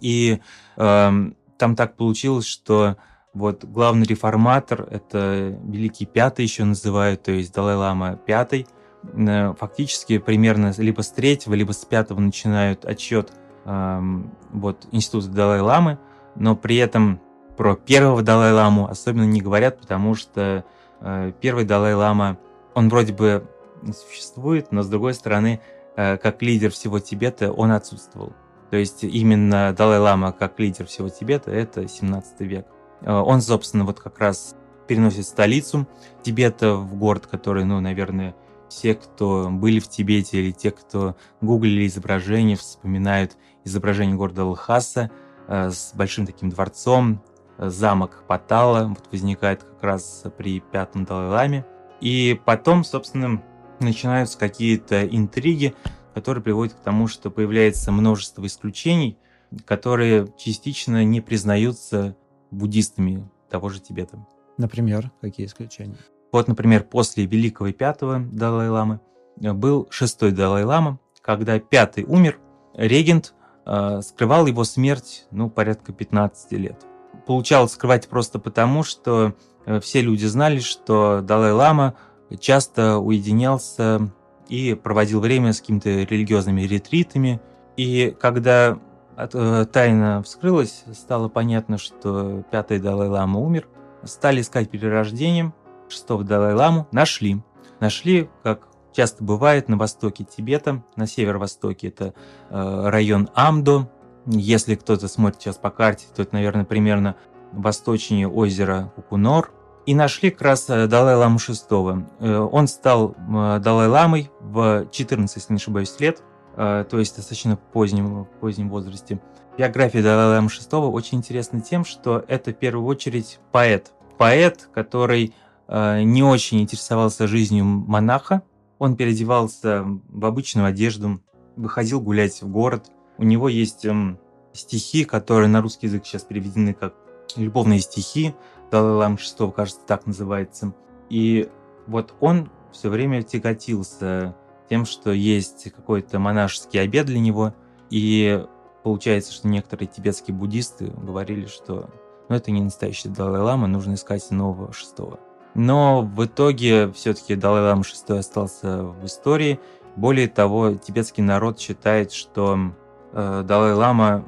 И 0.00 0.40
э, 0.76 1.12
там 1.58 1.76
так 1.76 1.96
получилось, 1.96 2.46
что 2.46 2.96
вот 3.34 3.64
главный 3.64 4.06
реформатор, 4.06 4.86
это 4.90 5.58
Великий 5.64 6.06
Пятый 6.06 6.42
еще 6.42 6.64
называют, 6.64 7.22
то 7.22 7.32
есть 7.32 7.54
Далай-Лама 7.54 8.16
Пятый, 8.16 8.66
э, 9.04 9.54
фактически 9.58 10.18
примерно 10.18 10.72
либо 10.76 11.02
с 11.02 11.10
третьего, 11.10 11.54
либо 11.54 11.72
с 11.72 11.84
пятого 11.84 12.20
начинают 12.20 12.84
отчет 12.84 13.32
эм, 13.64 14.34
вот, 14.52 14.86
института 14.92 15.28
Далай-Ламы, 15.28 15.98
но 16.36 16.56
при 16.56 16.76
этом 16.76 17.20
про 17.56 17.76
первого 17.76 18.22
Далай-Ламу 18.22 18.88
особенно 18.88 19.24
не 19.24 19.40
говорят, 19.40 19.80
потому 19.80 20.14
что 20.14 20.64
э, 21.00 21.32
первый 21.40 21.64
Далай-Лама, 21.64 22.38
он 22.74 22.88
вроде 22.88 23.12
бы 23.12 23.46
существует, 23.92 24.72
но 24.72 24.82
с 24.82 24.88
другой 24.88 25.14
стороны, 25.14 25.60
э, 25.96 26.16
как 26.16 26.42
лидер 26.42 26.70
всего 26.70 26.98
Тибета, 26.98 27.52
он 27.52 27.72
отсутствовал. 27.72 28.32
То 28.70 28.76
есть 28.76 29.04
именно 29.04 29.74
Далай-Лама 29.76 30.32
как 30.32 30.58
лидер 30.58 30.86
всего 30.86 31.08
Тибета– 31.08 31.50
это 31.52 31.86
17 31.86 32.40
век. 32.40 32.66
Э, 33.02 33.12
он, 33.12 33.42
собственно, 33.42 33.84
вот 33.84 34.00
как 34.00 34.18
раз 34.18 34.56
переносит 34.86 35.26
столицу 35.26 35.86
Тибета 36.22 36.74
в 36.74 36.94
город, 36.96 37.26
который, 37.26 37.64
ну, 37.64 37.80
наверное, 37.80 38.34
все, 38.68 38.94
кто 38.94 39.48
были 39.50 39.78
в 39.78 39.88
Тибете 39.88 40.38
или 40.38 40.50
те, 40.52 40.70
кто 40.70 41.16
гуглили 41.42 41.86
изображения, 41.86 42.56
вспоминают 42.56 43.36
изображение 43.64 44.16
города 44.16 44.44
Лхаса 44.44 45.10
э, 45.48 45.70
с 45.70 45.92
большим 45.94 46.26
таким 46.26 46.48
дворцом, 46.48 47.22
замок 47.70 48.24
Патала 48.26 48.88
вот 48.88 49.08
возникает 49.10 49.62
как 49.62 49.82
раз 49.82 50.24
при 50.36 50.60
пятом 50.60 51.04
Далай-Ламе. 51.04 51.66
И 52.00 52.40
потом, 52.44 52.84
собственно, 52.84 53.42
начинаются 53.80 54.38
какие-то 54.38 55.06
интриги, 55.06 55.74
которые 56.14 56.42
приводят 56.42 56.74
к 56.74 56.80
тому, 56.80 57.08
что 57.08 57.30
появляется 57.30 57.92
множество 57.92 58.44
исключений, 58.46 59.18
которые 59.64 60.28
частично 60.36 61.04
не 61.04 61.20
признаются 61.20 62.16
буддистами 62.50 63.28
того 63.50 63.68
же 63.68 63.80
Тибета. 63.80 64.26
Например, 64.58 65.10
какие 65.20 65.46
исключения? 65.46 65.96
Вот, 66.32 66.48
например, 66.48 66.84
после 66.84 67.26
Великого 67.26 67.68
и 67.68 67.72
Пятого 67.72 68.20
Далай-ламы 68.20 69.00
был 69.36 69.86
шестой 69.90 70.32
Далай-лама, 70.32 70.98
когда 71.20 71.58
пятый 71.58 72.04
умер, 72.04 72.38
регент 72.74 73.34
э, 73.64 74.00
скрывал 74.02 74.46
его 74.46 74.64
смерть, 74.64 75.26
ну, 75.30 75.50
порядка 75.50 75.92
15 75.92 76.52
лет. 76.52 76.84
Получалось 77.26 77.72
скрывать 77.72 78.08
просто 78.08 78.38
потому, 78.38 78.82
что 78.82 79.34
э, 79.66 79.80
все 79.80 80.00
люди 80.00 80.26
знали, 80.26 80.60
что 80.60 81.20
Далай-лама 81.22 81.94
часто 82.40 82.98
уединялся 82.98 84.10
и 84.48 84.74
проводил 84.74 85.20
время 85.20 85.52
с 85.52 85.60
какими-то 85.60 85.90
религиозными 85.90 86.62
ретритами. 86.62 87.40
И 87.76 88.14
когда 88.20 88.78
Э, 89.16 89.66
тайна 89.70 90.22
вскрылась, 90.22 90.84
стало 90.92 91.28
понятно, 91.28 91.78
что 91.78 92.42
пятый 92.50 92.78
Далай-Лама 92.78 93.38
умер. 93.38 93.68
Стали 94.04 94.40
искать 94.40 94.70
перерождением 94.70 95.54
шестого 95.88 96.24
Далай-Ламу, 96.24 96.88
нашли. 96.92 97.42
Нашли, 97.80 98.30
как 98.42 98.68
часто 98.92 99.22
бывает, 99.22 99.68
на 99.68 99.76
востоке 99.76 100.24
Тибета, 100.24 100.82
на 100.96 101.06
северо-востоке 101.06 101.88
это 101.88 102.14
э, 102.50 102.88
район 102.88 103.28
Амдо. 103.34 103.90
Если 104.26 104.74
кто-то 104.74 105.08
смотрит 105.08 105.42
сейчас 105.42 105.56
по 105.56 105.70
карте, 105.70 106.06
то 106.14 106.22
это, 106.22 106.34
наверное, 106.34 106.64
примерно 106.64 107.16
восточнее 107.52 108.28
озера 108.28 108.92
Кукунор. 108.96 109.50
И 109.84 109.94
нашли 109.94 110.30
как 110.30 110.42
раз 110.42 110.70
э, 110.70 110.86
Далай-Ламу 110.86 111.38
VI. 111.38 112.48
Он 112.52 112.68
стал 112.68 113.16
Далай-Ламой 113.28 114.30
в 114.40 114.86
14, 114.90 115.36
если 115.36 115.52
не 115.52 115.56
ошибаюсь, 115.56 115.98
лет. 115.98 116.22
Э, 116.56 116.84
то 116.88 116.98
есть 116.98 117.16
достаточно 117.16 117.56
позднем, 117.56 118.26
позднем 118.40 118.68
возрасте. 118.68 119.20
Биография 119.56 120.02
Далай-Ламы 120.02 120.48
VI 120.48 120.88
очень 120.90 121.18
интересна 121.18 121.60
тем, 121.60 121.84
что 121.84 122.24
это 122.28 122.52
в 122.52 122.54
первую 122.54 122.86
очередь 122.86 123.40
поэт. 123.50 123.92
Поэт, 124.18 124.68
который 124.72 125.34
э, 125.68 126.02
не 126.02 126.22
очень 126.22 126.62
интересовался 126.62 127.26
жизнью 127.26 127.64
монаха. 127.64 128.42
Он 128.78 128.96
переодевался 128.96 129.84
в 130.08 130.24
обычную 130.24 130.66
одежду, 130.66 131.20
выходил 131.56 132.00
гулять 132.00 132.42
в 132.42 132.48
город. 132.48 132.90
У 133.22 133.24
него 133.24 133.48
есть 133.48 133.84
эм, 133.84 134.18
стихи, 134.52 135.04
которые 135.04 135.46
на 135.46 135.62
русский 135.62 135.86
язык 135.86 136.04
сейчас 136.04 136.24
переведены 136.24 136.74
как 136.74 136.96
любовные 137.36 137.78
стихи. 137.78 138.34
Далай-Лама 138.72 139.14
VI, 139.14 139.52
кажется, 139.52 139.80
так 139.86 140.06
называется. 140.06 140.74
И 141.08 141.48
вот 141.86 142.14
он 142.18 142.50
все 142.72 142.88
время 142.88 143.22
тяготился 143.22 144.34
тем, 144.68 144.84
что 144.86 145.12
есть 145.12 145.70
какой-то 145.70 146.18
монашеский 146.18 146.80
обед 146.82 147.06
для 147.06 147.20
него, 147.20 147.54
и 147.90 148.44
получается, 148.82 149.32
что 149.32 149.46
некоторые 149.46 149.86
тибетские 149.86 150.36
буддисты 150.36 150.86
говорили, 150.86 151.46
что 151.46 151.90
ну, 152.28 152.34
это 152.34 152.50
не 152.50 152.60
настоящий 152.60 153.08
Далай-Лама, 153.08 153.68
нужно 153.68 153.94
искать 153.94 154.28
нового 154.32 154.72
шестого. 154.72 155.20
Но 155.54 156.02
в 156.02 156.24
итоге 156.24 156.90
все-таки 156.90 157.36
Далай-Лама 157.36 157.84
шестой 157.84 158.18
остался 158.18 158.82
в 158.82 159.06
истории. 159.06 159.60
Более 159.94 160.26
того, 160.26 160.74
тибетский 160.74 161.22
народ 161.22 161.60
считает, 161.60 162.10
что 162.10 162.72
Далай-Лама 163.12 164.24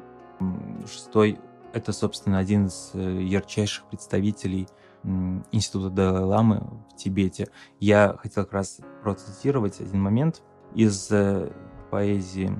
шестой 0.85 1.39
это, 1.75 1.91
собственно, 1.91 2.37
один 2.37 2.67
из 2.67 2.91
э, 2.93 3.21
ярчайших 3.21 3.85
представителей 3.85 4.67
Института 5.51 5.89
Далай-Ламы 5.89 6.63
в 6.89 6.95
Тибете. 6.95 7.49
Я 7.79 8.15
хотел 8.17 8.45
как 8.45 8.53
раз 8.53 8.79
процитировать 9.03 9.81
один 9.81 10.01
момент 10.01 10.41
из 10.73 11.11
э, 11.11 11.51
поэзии 11.91 12.57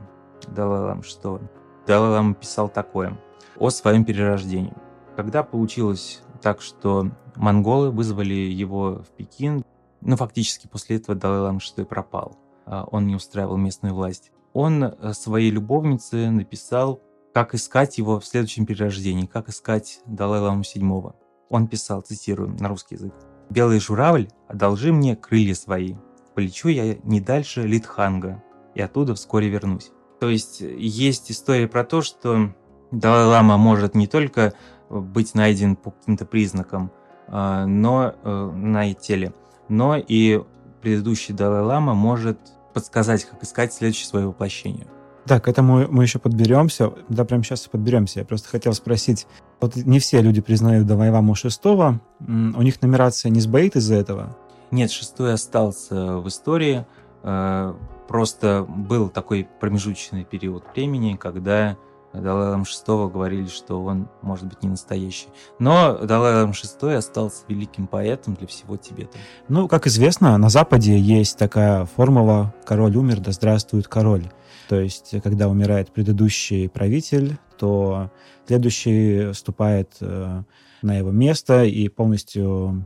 Далай-Ламы 0.48 1.03
что 1.03 1.39
Далай-Лама 1.88 2.36
писал 2.36 2.67
такое 2.67 3.17
о 3.58 3.70
своем 3.70 4.03
перерождении. 4.03 4.74
Когда 5.15 5.44
получилось 5.44 6.22
так, 6.41 6.62
что 6.62 7.10
монголы 7.36 7.91
вызвали 7.91 8.34
его 8.34 9.03
в 9.03 9.08
Пекин, 9.15 9.63
ну, 10.01 10.17
фактически 10.17 10.67
после 10.67 10.98
этого 10.98 11.17
Далай-Лама 11.17 11.62
что 11.62 11.86
пропал. 11.86 12.38
А, 12.65 12.84
он 12.91 13.08
не 13.08 13.15
устраивал 13.15 13.58
местную 13.58 13.96
власть. 13.96 14.32
Он 14.55 14.85
э, 14.85 15.13
своей 15.13 15.51
любовнице 15.51 16.31
написал, 16.31 17.01
как 17.33 17.53
искать 17.53 17.97
его 17.97 18.21
в 18.21 18.25
следующем 18.25 18.65
перерождении, 18.65 19.25
как 19.25 19.50
искать 19.50 20.00
Далай-Ламу 20.05 20.63
седьмого. 20.63 21.17
Он 21.50 21.67
писал, 21.67 22.01
цитирую, 22.01 22.55
на 22.57 22.69
русский 22.69 22.95
язык. 22.95 23.13
«Белый 23.50 23.81
журавль, 23.81 24.29
одолжи 24.47 24.93
мне 24.93 25.17
крылья 25.17 25.55
свои. 25.55 25.95
Полечу 26.35 26.69
я 26.69 26.95
не 27.03 27.19
дальше 27.19 27.63
Литханга, 27.63 28.41
и 28.75 28.81
оттуда 28.81 29.13
вскоре 29.13 29.50
вернусь». 29.50 29.91
То 30.21 30.29
есть 30.29 30.62
есть 30.62 31.29
история 31.29 31.67
про 31.67 31.83
то, 31.83 32.01
что 32.01 32.55
Далай-Лама 32.91 33.57
может 33.57 33.93
не 33.93 34.07
только 34.07 34.53
быть 34.89 35.35
найден 35.35 35.75
по 35.75 35.91
каким-то 35.91 36.25
признакам, 36.25 36.91
а, 37.27 37.65
но 37.65 38.15
э, 38.24 38.51
на 38.55 38.93
теле, 38.93 39.33
но 39.67 39.97
и 39.97 40.41
предыдущий 40.81 41.33
Далай-Лама 41.33 41.93
может 41.93 42.39
подсказать, 42.75 43.25
как 43.25 43.41
искать 43.41 43.74
следующее 43.74 44.05
свое 44.08 44.27
воплощение. 44.27 44.86
Да, 45.25 45.39
к 45.39 45.48
этому 45.48 45.88
мы 45.89 46.03
еще 46.03 46.20
подберемся. 46.20 46.94
Да, 47.10 47.25
прямо 47.25 47.44
сейчас 47.44 47.62
подберемся. 47.62 48.20
Я 48.20 48.25
просто 48.25 48.48
хотел 48.50 48.74
спросить, 48.74 49.25
вот 49.60 49.75
не 49.75 50.00
все 50.00 50.22
люди 50.22 50.41
признают 50.41 50.86
Давайваму 50.86 51.34
шестого. 51.34 52.00
У 52.20 52.62
них 52.62 52.79
нумерация 52.82 53.32
не 53.32 53.39
сбоит 53.39 53.75
из-за 53.75 53.96
этого? 53.96 54.38
Нет, 54.70 54.91
шестой 54.91 55.34
остался 55.34 56.17
в 56.17 56.27
истории. 56.27 56.86
Э, 57.24 57.74
просто 58.08 58.65
был 58.67 59.10
такой 59.10 59.48
промежуточный 59.60 60.25
период 60.25 60.63
времени, 60.75 61.15
когда 61.15 61.77
Далай-Лам 62.22 62.63
VI 62.63 63.12
говорили, 63.12 63.48
что 63.48 63.84
он 63.84 64.07
может 64.22 64.45
быть 64.45 64.63
не 64.63 64.69
настоящий. 64.69 65.27
Но 65.60 65.98
Далай-Лам 65.98 66.51
VI 66.51 66.95
остался 66.95 67.43
великим 67.48 67.88
поэтом 67.88 68.36
для 68.36 68.48
всего 68.48 68.77
Тибета. 68.77 69.17
Ну, 69.48 69.67
как 69.67 69.88
известно, 69.88 70.38
на 70.38 70.50
Западе 70.50 70.98
есть 70.98 71.38
такая 71.38 71.86
формула 71.86 72.53
«король 72.65 72.95
умер, 72.95 73.19
да 73.19 73.31
здравствует 73.31 73.88
король». 73.88 74.25
То 74.67 74.79
есть, 74.79 75.13
когда 75.24 75.48
умирает 75.48 75.91
предыдущий 75.91 76.67
правитель, 76.69 77.38
то 77.57 78.12
следующий 78.48 79.31
вступает 79.31 79.95
э, 80.01 80.41
на 80.81 80.98
его 80.98 81.12
место 81.12 81.63
и 81.63 81.88
полностью 81.88 82.86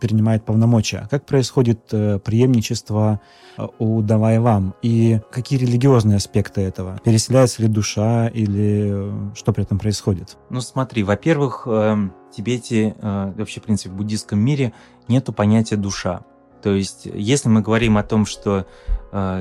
перенимает 0.00 0.44
полномочия. 0.44 1.08
Как 1.10 1.26
происходит 1.26 1.80
э, 1.92 2.18
преемничество 2.18 3.20
э, 3.56 3.66
у 3.78 4.02
Давай 4.02 4.38
Вам? 4.38 4.74
И 4.82 5.20
какие 5.30 5.58
религиозные 5.58 6.16
аспекты 6.16 6.60
этого? 6.62 6.98
Переселяется 7.04 7.62
ли 7.62 7.68
душа 7.68 8.28
или 8.28 8.90
э, 8.92 9.34
что 9.34 9.52
при 9.52 9.64
этом 9.64 9.78
происходит? 9.78 10.36
Ну 10.50 10.60
смотри, 10.60 11.02
во-первых, 11.02 11.66
в 11.66 12.10
Тибете, 12.32 12.94
вообще, 13.00 13.60
в 13.60 13.64
принципе, 13.64 13.90
в 13.90 13.96
буддийском 13.96 14.38
мире 14.38 14.72
нету 15.08 15.32
понятия 15.32 15.76
душа. 15.76 16.20
То 16.62 16.74
есть, 16.74 17.06
если 17.06 17.48
мы 17.48 17.60
говорим 17.60 17.96
о 17.96 18.02
том, 18.02 18.26
что 18.26 18.66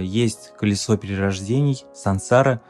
есть 0.01 0.53
колесо 0.57 0.97
перерождений, 0.97 1.83
сансара, 1.93 2.61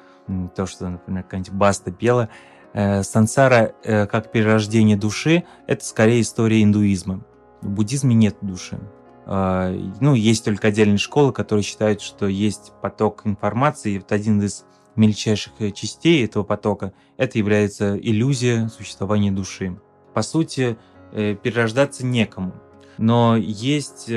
то, 0.55 0.65
что, 0.65 0.89
например, 0.89 1.23
какая-нибудь 1.23 1.53
Баста 1.53 1.91
пела, 1.91 2.29
сансара 2.73 3.73
э, 3.83 4.05
как 4.05 4.31
перерождение 4.31 4.95
души– 4.95 5.43
это 5.67 5.83
скорее 5.83 6.21
история 6.21 6.61
индуизма. 6.61 7.25
В 7.61 7.69
буддизме 7.69 8.15
нет 8.15 8.37
души. 8.41 8.79
А, 9.25 9.75
ну, 9.99 10.13
есть 10.13 10.45
только 10.45 10.67
отдельные 10.67 10.97
школы, 10.97 11.33
которые 11.33 11.63
считают, 11.63 12.01
что 12.01 12.27
есть 12.27 12.71
поток 12.81 13.21
информации. 13.25 13.97
Вот 13.97 14.11
один 14.11 14.41
из 14.41 14.65
мельчайших 14.95 15.53
э, 15.59 15.71
частей 15.71 16.23
этого 16.23 16.43
потока– 16.43 16.93
это 17.17 17.37
является 17.37 17.97
иллюзия 17.97 18.67
существования 18.69 19.31
души. 19.31 19.79
По 20.13 20.21
сути, 20.21 20.77
перерождаться 21.11 22.05
некому. 22.05 22.53
Но 22.97 23.35
есть, 23.35 24.09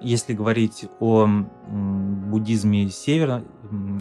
если 0.00 0.32
говорить 0.34 0.86
о 0.98 1.26
буддизме 1.66 2.88
севера, 2.90 3.44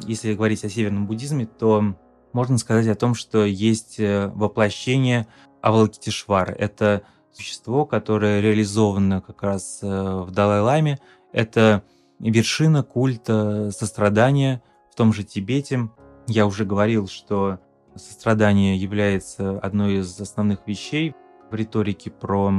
если 0.05 0.33
говорить 0.33 0.63
о 0.65 0.69
северном 0.69 1.07
буддизме, 1.07 1.45
то 1.45 1.95
можно 2.33 2.57
сказать 2.57 2.87
о 2.87 2.95
том, 2.95 3.15
что 3.15 3.43
есть 3.45 3.99
э, 3.99 4.31
воплощение 4.35 5.27
Авалокитешвара. 5.61 6.51
Это 6.51 7.03
существо, 7.31 7.85
которое 7.85 8.41
реализовано 8.41 9.21
как 9.21 9.43
раз 9.43 9.79
э, 9.81 9.87
в 9.87 10.31
Далай-Ламе. 10.31 10.99
Это 11.31 11.83
вершина 12.19 12.83
культа 12.83 13.71
сострадания 13.71 14.61
в 14.91 14.95
том 14.95 15.13
же 15.13 15.23
Тибете. 15.23 15.89
Я 16.27 16.45
уже 16.45 16.65
говорил, 16.65 17.07
что 17.07 17.59
сострадание 17.95 18.77
является 18.77 19.59
одной 19.59 19.99
из 19.99 20.19
основных 20.19 20.67
вещей 20.67 21.15
в 21.49 21.55
риторике 21.55 22.11
про, 22.11 22.53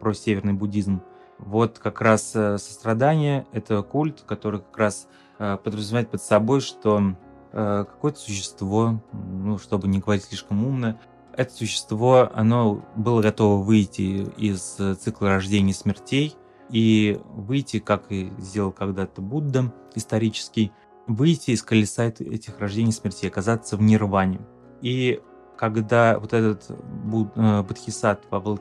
про 0.00 0.12
северный 0.14 0.54
буддизм. 0.54 1.02
Вот 1.38 1.78
как 1.78 2.00
раз 2.00 2.32
э, 2.34 2.58
сострадание– 2.58 3.46
это 3.52 3.82
культ, 3.82 4.22
который 4.22 4.60
как 4.60 4.76
раз 4.76 5.08
подразумевает 5.38 6.10
под 6.10 6.20
собой, 6.20 6.60
что 6.60 7.14
какое-то 7.52 8.18
существо, 8.18 9.02
ну, 9.12 9.58
чтобы 9.58 9.88
не 9.88 9.98
говорить 9.98 10.24
слишком 10.24 10.64
умно, 10.64 10.98
это 11.36 11.54
существо, 11.54 12.30
оно 12.34 12.84
было 12.96 13.22
готово 13.22 13.62
выйти 13.62 14.28
из 14.36 14.78
цикла 14.98 15.28
рождения 15.28 15.70
и 15.70 15.74
смертей 15.74 16.36
и 16.70 17.20
выйти, 17.30 17.78
как 17.78 18.10
и 18.10 18.32
сделал 18.38 18.72
когда-то 18.72 19.22
Будда 19.22 19.72
исторический, 19.94 20.72
выйти 21.06 21.52
из 21.52 21.62
колеса 21.62 22.06
этих 22.06 22.58
рождений 22.58 22.90
и 22.90 22.92
смертей, 22.92 23.30
оказаться 23.30 23.76
в 23.76 23.82
нирване. 23.82 24.40
И 24.82 25.20
когда 25.56 26.18
вот 26.18 26.32
этот 26.32 26.70
э, 26.70 27.62
Бодхисаттва 27.62 28.58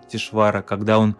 когда 0.61 0.99
он 0.99 1.15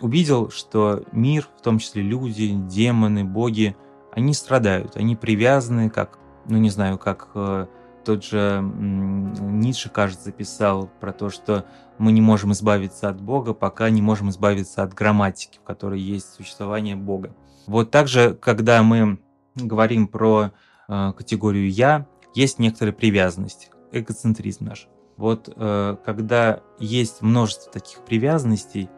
увидел, 0.00 0.50
что 0.50 1.02
мир, 1.12 1.48
в 1.58 1.62
том 1.62 1.78
числе 1.78 2.02
люди, 2.02 2.50
демоны, 2.54 3.24
боги, 3.24 3.76
они 4.12 4.32
страдают, 4.32 4.96
они 4.96 5.16
привязаны 5.16 5.90
как 5.90 6.18
ну 6.50 6.58
не 6.58 6.70
знаю, 6.70 6.98
как 6.98 7.28
э, 7.34 7.66
тот 8.04 8.24
же 8.24 8.60
Ницше, 8.62 9.88
кажется, 9.88 10.32
писал 10.32 10.90
про 11.00 11.12
то, 11.12 11.30
что 11.30 11.64
мы 11.98 12.12
не 12.12 12.20
можем 12.20 12.52
избавиться 12.52 13.08
от 13.08 13.20
Бога, 13.20 13.54
пока 13.54 13.90
не 13.90 14.02
можем 14.02 14.30
избавиться 14.30 14.82
от 14.82 14.94
грамматики, 14.94 15.58
в 15.58 15.62
которой 15.62 16.00
есть 16.00 16.34
существование 16.34 16.96
Бога. 16.96 17.34
Вот 17.66 17.90
также, 17.90 18.34
когда 18.34 18.82
мы 18.82 19.20
говорим 19.54 20.08
про 20.08 20.52
э, 20.88 21.12
категорию 21.16 21.70
«я», 21.70 22.06
есть 22.34 22.58
некоторая 22.58 22.94
привязанность, 22.94 23.70
эгоцентризм 23.92 24.66
наш. 24.66 24.88
Вот 25.16 25.52
э, 25.54 25.96
когда 26.04 26.60
есть 26.78 27.22
множество 27.22 27.72
таких 27.72 28.00
привязанностей, 28.04 28.88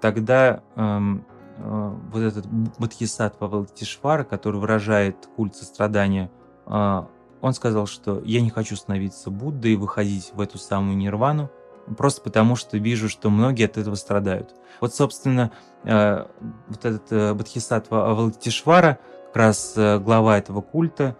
тогда 0.00 0.62
эм, 0.76 1.26
вот 1.58 2.20
этот 2.20 2.46
Бодхисаттва 2.46 3.48
Валтишвара, 3.48 4.22
который 4.22 4.60
выражает 4.60 5.28
культ 5.34 5.56
сострадания, 5.56 6.30
он 6.68 7.52
сказал, 7.54 7.86
что 7.86 8.20
я 8.24 8.40
не 8.40 8.50
хочу 8.50 8.76
становиться 8.76 9.30
Буддой 9.30 9.72
и 9.72 9.76
выходить 9.76 10.32
в 10.34 10.40
эту 10.40 10.58
самую 10.58 10.96
нирвану, 10.96 11.50
просто 11.96 12.20
потому 12.20 12.56
что 12.56 12.76
вижу, 12.78 13.08
что 13.08 13.30
многие 13.30 13.64
от 13.66 13.76
этого 13.76 13.94
страдают. 13.94 14.54
Вот, 14.80 14.94
собственно, 14.94 15.50
э, 15.84 16.24
вот 16.68 16.84
этот 16.84 17.12
э, 17.12 17.34
Бодхисаттва 17.34 18.10
Авалатишвара, 18.10 18.98
как 19.28 19.36
раз 19.36 19.74
э, 19.76 19.98
глава 19.98 20.38
этого 20.38 20.60
культа, 20.60 21.16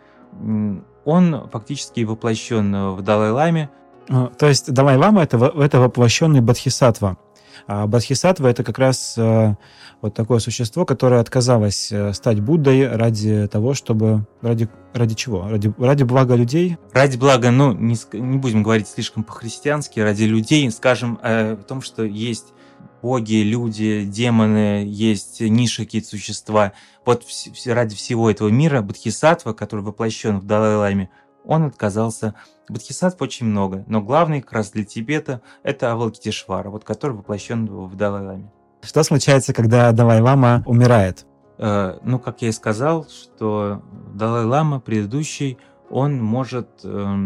он 1.04 1.48
фактически 1.50 2.04
воплощен 2.04 2.92
в 2.92 3.02
Далай-Ламе. 3.02 3.70
А, 4.10 4.26
то 4.26 4.46
есть 4.46 4.72
Далай-Лама 4.72 5.22
это, 5.22 5.36
это 5.56 5.80
воплощенный 5.80 6.40
Бодхисаттва. 6.40 7.16
А 7.66 7.86
Бодхисаттва 7.86 8.48
это 8.48 8.64
как 8.64 8.78
раз 8.78 9.14
э, 9.16 9.54
вот 10.00 10.14
такое 10.14 10.38
существо, 10.38 10.84
которое 10.84 11.20
отказалось 11.20 11.90
э, 11.90 12.12
стать 12.12 12.40
Буддой 12.40 12.88
ради 12.88 13.48
того, 13.48 13.74
чтобы... 13.74 14.26
Ради, 14.40 14.68
ради 14.94 15.14
чего? 15.14 15.48
Ради, 15.48 15.72
ради 15.78 16.02
блага 16.04 16.34
людей? 16.34 16.78
Ради 16.92 17.16
блага, 17.16 17.50
ну, 17.50 17.72
не, 17.72 17.96
не 18.12 18.38
будем 18.38 18.62
говорить 18.62 18.88
слишком 18.88 19.24
по-христиански, 19.24 20.00
ради 20.00 20.24
людей, 20.24 20.70
скажем 20.70 21.18
э, 21.22 21.54
в 21.54 21.64
том, 21.64 21.82
что 21.82 22.04
есть 22.04 22.54
боги, 23.02 23.42
люди, 23.42 24.04
демоны, 24.04 24.84
есть 24.86 25.40
ниши 25.40 25.84
какие-то 25.84 26.08
существа. 26.08 26.72
Вот 27.04 27.24
ради 27.66 27.94
всего 27.94 28.30
этого 28.30 28.48
мира 28.48 28.82
Бодхисаттва, 28.82 29.52
который 29.52 29.84
воплощен 29.84 30.38
в 30.38 30.44
Далай-Ламе, 30.46 31.10
он 31.44 31.64
отказался. 31.64 32.34
Бодхисаттв 32.70 33.20
очень 33.22 33.46
много, 33.46 33.84
но 33.86 34.00
главный 34.00 34.40
как 34.40 34.52
раз 34.52 34.70
для 34.70 34.84
Тибета 34.84 35.40
это 35.62 35.92
Авалокитешвара, 35.92 36.70
вот 36.70 36.84
который 36.84 37.16
воплощен 37.16 37.66
в 37.66 37.94
Далай-Ламе. 37.96 38.50
Что 38.82 39.02
случается, 39.02 39.52
когда 39.52 39.92
Далай-Лама 39.92 40.62
умирает? 40.66 41.26
Э, 41.58 41.98
ну, 42.02 42.18
как 42.18 42.42
я 42.42 42.48
и 42.48 42.52
сказал, 42.52 43.06
что 43.08 43.82
Далай-Лама 44.14 44.80
предыдущий, 44.80 45.58
он 45.90 46.22
может 46.22 46.68
э, 46.84 47.16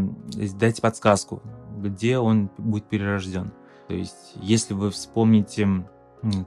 дать 0.59 0.81
подсказку, 0.81 1.42
где 1.76 2.18
он 2.18 2.50
будет 2.57 2.88
перерожден. 2.88 3.52
То 3.88 3.94
есть, 3.94 4.33
если 4.37 4.74
вы 4.74 4.90
вспомните 4.90 5.68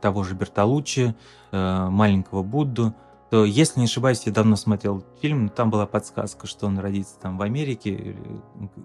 того 0.02 0.24
же 0.24 0.36
Бертолуччи, 0.36 1.16
э, 1.52 1.88
маленького 1.90 2.44
Будду, 2.44 2.96
то, 3.32 3.44
если 3.44 3.80
не 3.80 3.86
ошибаюсь, 3.86 4.24
я 4.26 4.32
давно 4.32 4.56
смотрел 4.56 5.04
фильм, 5.20 5.50
там 5.50 5.72
была 5.72 5.88
подсказка, 5.88 6.46
что 6.46 6.68
он 6.68 6.78
родится 6.78 7.18
там 7.20 7.38
в 7.38 7.42
Америке, 7.42 8.16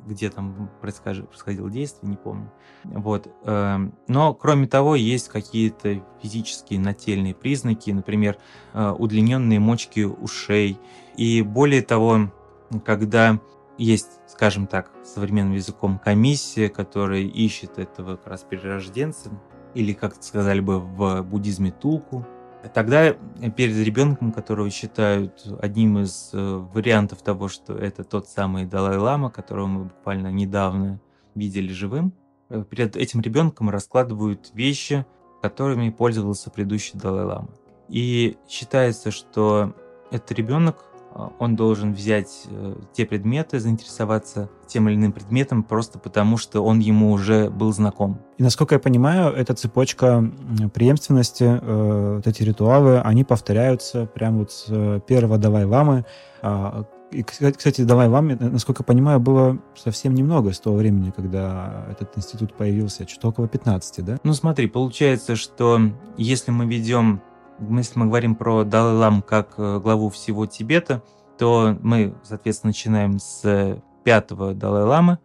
где 0.06 0.30
там 0.30 0.70
происходило 0.80 1.70
действие, 1.70 2.10
не 2.10 2.16
помню. 2.16 2.50
Вот. 2.84 3.28
Эм, 3.44 3.94
но, 4.08 4.32
кроме 4.32 4.66
того, 4.66 4.94
есть 4.94 5.28
какие-то 5.28 6.02
физические 6.22 6.80
нательные 6.80 7.34
признаки, 7.34 7.90
например, 7.90 8.38
э, 8.72 8.90
удлиненные 8.98 9.60
мочки 9.60 10.00
ушей. 10.00 10.78
И 11.16 11.42
более 11.42 11.82
того, 11.82 12.30
когда 12.84 13.38
есть, 13.76 14.20
скажем 14.26 14.66
так, 14.66 14.90
современным 15.04 15.54
языком 15.54 15.98
комиссия, 15.98 16.70
которая 16.70 17.22
ищет 17.22 17.78
этого 17.78 18.16
как 18.16 18.26
раз 18.26 18.46
перерожденца, 18.48 19.30
или, 19.74 19.92
как 19.92 20.22
сказали 20.22 20.60
бы 20.60 20.80
в 20.80 21.22
буддизме, 21.22 21.70
тулку, 21.70 22.26
Тогда 22.74 23.14
перед 23.56 23.76
ребенком, 23.84 24.32
которого 24.32 24.68
считают 24.70 25.46
одним 25.60 26.00
из 26.00 26.30
э, 26.32 26.56
вариантов 26.72 27.22
того, 27.22 27.48
что 27.48 27.74
это 27.74 28.04
тот 28.04 28.28
самый 28.28 28.66
Далай-Лама, 28.66 29.30
которого 29.30 29.66
мы 29.66 29.84
буквально 29.84 30.30
недавно 30.30 31.00
видели 31.34 31.72
живым, 31.72 32.12
э, 32.50 32.62
перед 32.68 32.96
этим 32.96 33.22
ребенком 33.22 33.70
раскладывают 33.70 34.50
вещи, 34.52 35.06
которыми 35.40 35.90
пользовался 35.90 36.50
предыдущий 36.50 36.98
Далай-Лама. 36.98 37.48
И 37.88 38.36
считается, 38.46 39.10
что 39.10 39.74
этот 40.10 40.32
ребенок 40.32 40.84
он 41.38 41.56
должен 41.56 41.92
взять 41.92 42.46
э, 42.48 42.74
те 42.92 43.04
предметы, 43.04 43.58
заинтересоваться 43.58 44.48
тем 44.66 44.88
или 44.88 44.96
иным 44.96 45.12
предметом 45.12 45.62
просто 45.62 45.98
потому, 45.98 46.36
что 46.36 46.64
он 46.64 46.78
ему 46.78 47.10
уже 47.12 47.50
был 47.50 47.72
знаком. 47.72 48.20
И 48.38 48.42
насколько 48.42 48.76
я 48.76 48.78
понимаю, 48.78 49.32
эта 49.34 49.54
цепочка 49.54 50.30
преемственности, 50.72 51.44
э, 51.44 52.14
вот 52.16 52.26
эти 52.26 52.42
ритуалы, 52.42 53.00
они 53.00 53.24
повторяются 53.24 54.06
прямо 54.06 54.38
вот 54.38 54.52
с 54.52 54.66
э, 54.68 55.00
первого 55.06 55.38
Давай 55.38 55.64
Ламы. 55.64 56.04
А, 56.42 56.84
и, 57.10 57.22
кстати, 57.24 57.82
Давай 57.82 58.06
Ламе, 58.06 58.36
насколько 58.36 58.82
я 58.82 58.84
понимаю, 58.84 59.18
было 59.18 59.58
совсем 59.76 60.14
немного 60.14 60.52
с 60.52 60.60
того 60.60 60.76
времени, 60.76 61.10
когда 61.10 61.86
этот 61.90 62.16
институт 62.16 62.54
появился, 62.54 63.08
что-то 63.08 63.28
около 63.28 63.48
15, 63.48 64.04
да? 64.04 64.18
Ну 64.22 64.32
смотри, 64.32 64.68
получается, 64.68 65.34
что 65.34 65.80
если 66.16 66.52
мы 66.52 66.66
ведем 66.66 67.20
если 67.70 67.98
мы 67.98 68.06
говорим 68.06 68.34
про 68.34 68.64
Далай-Лам 68.64 69.22
как 69.22 69.54
э, 69.58 69.80
главу 69.82 70.08
всего 70.08 70.46
Тибета, 70.46 71.02
то 71.38 71.76
мы, 71.80 72.14
соответственно, 72.22 72.70
начинаем 72.70 73.18
с 73.18 73.82
пятого 74.04 74.54
Далай-Ламы, 74.54 75.18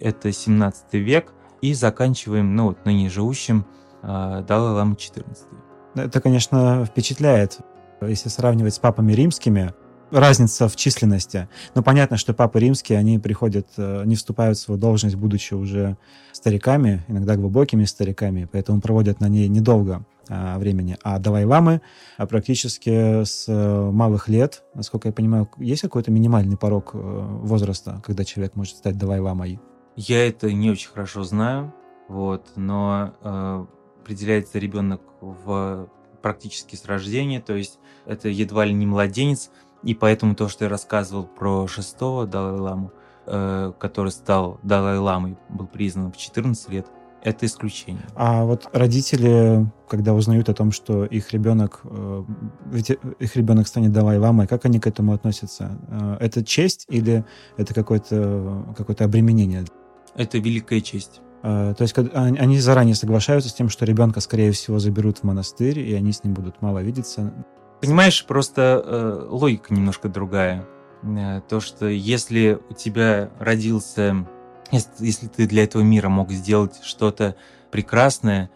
это 0.00 0.32
17 0.32 0.94
век, 0.94 1.32
и 1.60 1.74
заканчиваем, 1.74 2.54
ну, 2.54 2.68
вот 2.68 2.84
ныне 2.84 3.08
живущим 3.08 3.66
э, 4.02 4.44
Далай-Лама 4.46 4.96
14. 4.96 5.46
Это, 5.94 6.20
конечно, 6.20 6.84
впечатляет. 6.84 7.58
Если 8.00 8.28
сравнивать 8.28 8.74
с 8.74 8.78
папами 8.78 9.12
римскими, 9.12 9.72
разница 10.10 10.68
в 10.68 10.76
численности. 10.76 11.48
Но 11.74 11.82
понятно, 11.82 12.16
что 12.16 12.32
папы 12.32 12.60
римские, 12.60 12.98
они 12.98 13.18
приходят, 13.18 13.68
э, 13.76 14.04
не 14.04 14.16
вступают 14.16 14.58
в 14.58 14.60
свою 14.60 14.80
должность, 14.80 15.16
будучи 15.16 15.54
уже 15.54 15.96
стариками, 16.32 17.04
иногда 17.08 17.36
глубокими 17.36 17.84
стариками, 17.84 18.48
поэтому 18.50 18.80
проводят 18.80 19.20
на 19.20 19.28
ней 19.28 19.48
недолго 19.48 20.04
времени. 20.28 20.96
А 21.02 21.18
Далай-ламы 21.18 21.80
а 22.16 22.26
практически 22.26 23.24
с 23.24 23.46
э, 23.48 23.90
малых 23.90 24.28
лет, 24.28 24.64
насколько 24.74 25.08
я 25.08 25.12
понимаю, 25.12 25.48
есть 25.58 25.82
какой-то 25.82 26.10
минимальный 26.10 26.56
порог 26.56 26.90
э, 26.94 26.98
возраста, 26.98 28.02
когда 28.04 28.24
человек 28.24 28.56
может 28.56 28.76
стать 28.76 28.98
Далай-ламой? 28.98 29.60
Я 29.96 30.26
это 30.26 30.52
не 30.52 30.70
очень 30.70 30.90
хорошо 30.90 31.24
знаю, 31.24 31.74
вот, 32.08 32.52
но 32.56 33.14
э, 33.22 33.66
определяется 34.00 34.58
ребенок 34.58 35.02
в 35.20 35.88
практически 36.22 36.76
с 36.76 36.84
рождения, 36.86 37.40
то 37.40 37.54
есть 37.54 37.78
это 38.06 38.28
едва 38.28 38.64
ли 38.64 38.74
не 38.74 38.86
младенец, 38.86 39.50
и 39.82 39.94
поэтому 39.94 40.34
то, 40.34 40.48
что 40.48 40.64
я 40.64 40.68
рассказывал 40.68 41.24
про 41.24 41.66
шестого 41.66 42.26
Далай-ламу, 42.26 42.92
э, 43.26 43.72
который 43.78 44.10
стал 44.10 44.58
Далай-ламой, 44.62 45.36
был 45.48 45.66
признан 45.66 46.12
в 46.12 46.16
14 46.16 46.68
лет, 46.70 46.86
это 47.28 47.46
исключение. 47.46 48.02
А 48.14 48.44
вот 48.44 48.68
родители, 48.72 49.66
когда 49.88 50.14
узнают 50.14 50.48
о 50.48 50.54
том, 50.54 50.72
что 50.72 51.04
их 51.04 51.32
ребенок, 51.32 51.80
э, 51.84 52.24
их 53.18 53.36
ребенок 53.36 53.68
станет 53.68 53.92
Далай-ламой, 53.92 54.46
как 54.46 54.64
они 54.64 54.80
к 54.80 54.86
этому 54.86 55.12
относятся? 55.12 55.78
Э, 55.88 56.16
это 56.20 56.44
честь 56.44 56.86
или 56.88 57.24
это 57.56 57.74
какое-то 57.74 58.74
какое 58.76 58.96
обременение? 59.00 59.64
Это 60.14 60.38
великая 60.38 60.80
честь. 60.80 61.20
То 61.42 61.76
есть 61.78 61.94
они 62.14 62.58
заранее 62.58 62.96
соглашаются 62.96 63.48
с 63.48 63.54
тем, 63.54 63.68
что 63.68 63.84
ребенка, 63.84 64.18
скорее 64.18 64.50
всего, 64.50 64.80
заберут 64.80 65.18
в 65.18 65.22
монастырь, 65.22 65.78
и 65.78 65.94
они 65.94 66.12
с 66.12 66.24
ним 66.24 66.34
будут 66.34 66.60
мало 66.60 66.80
видеться. 66.80 67.32
Понимаешь, 67.80 68.24
просто 68.26 68.82
э, 68.84 69.26
логика 69.30 69.72
немножко 69.72 70.08
другая. 70.08 70.66
Э, 71.02 71.40
то, 71.48 71.60
что 71.60 71.86
если 71.86 72.58
у 72.68 72.74
тебя 72.74 73.30
родился, 73.38 74.26
если, 74.70 75.26
ты 75.26 75.46
для 75.46 75.64
этого 75.64 75.82
мира 75.82 76.08
мог 76.08 76.30
сделать 76.30 76.80
что-то 76.82 77.36
прекрасное, 77.70 78.50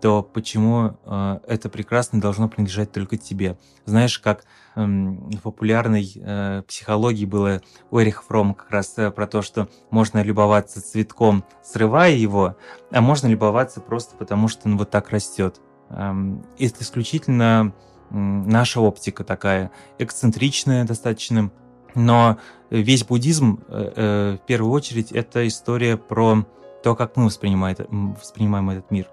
то 0.00 0.22
почему 0.22 0.98
э, 1.04 1.38
это 1.46 1.68
прекрасное 1.68 2.20
должно 2.20 2.48
принадлежать 2.48 2.92
только 2.92 3.16
тебе? 3.16 3.56
Знаешь, 3.84 4.18
как 4.18 4.44
э, 4.74 4.84
в 4.84 5.40
популярной 5.42 6.10
э, 6.14 6.62
психологии 6.66 7.24
было 7.24 7.60
у 7.90 8.00
Эриха 8.00 8.22
Фрома 8.22 8.54
как 8.54 8.70
раз 8.70 8.94
э, 8.96 9.10
про 9.10 9.26
то, 9.26 9.42
что 9.42 9.68
можно 9.90 10.22
любоваться 10.22 10.82
цветком, 10.82 11.44
срывая 11.62 12.12
его, 12.12 12.56
а 12.90 13.00
можно 13.00 13.28
любоваться 13.28 13.80
просто 13.80 14.16
потому, 14.16 14.48
что 14.48 14.68
он 14.68 14.76
вот 14.76 14.90
так 14.90 15.10
растет. 15.10 15.60
Эм, 15.90 16.44
это 16.58 16.82
исключительно 16.82 17.72
наша 18.10 18.80
оптика 18.80 19.24
такая 19.24 19.70
эксцентричная 19.98 20.84
достаточно, 20.84 21.50
но 21.94 22.38
весь 22.70 23.04
буддизм 23.04 23.60
э, 23.68 23.92
э, 23.94 24.38
в 24.42 24.46
первую 24.46 24.72
очередь 24.72 25.12
это 25.12 25.46
история 25.46 25.96
про 25.96 26.46
то, 26.82 26.94
как 26.94 27.16
мы 27.16 27.26
воспринимаем, 27.26 28.14
воспринимаем 28.14 28.70
этот 28.70 28.90
мир. 28.90 29.08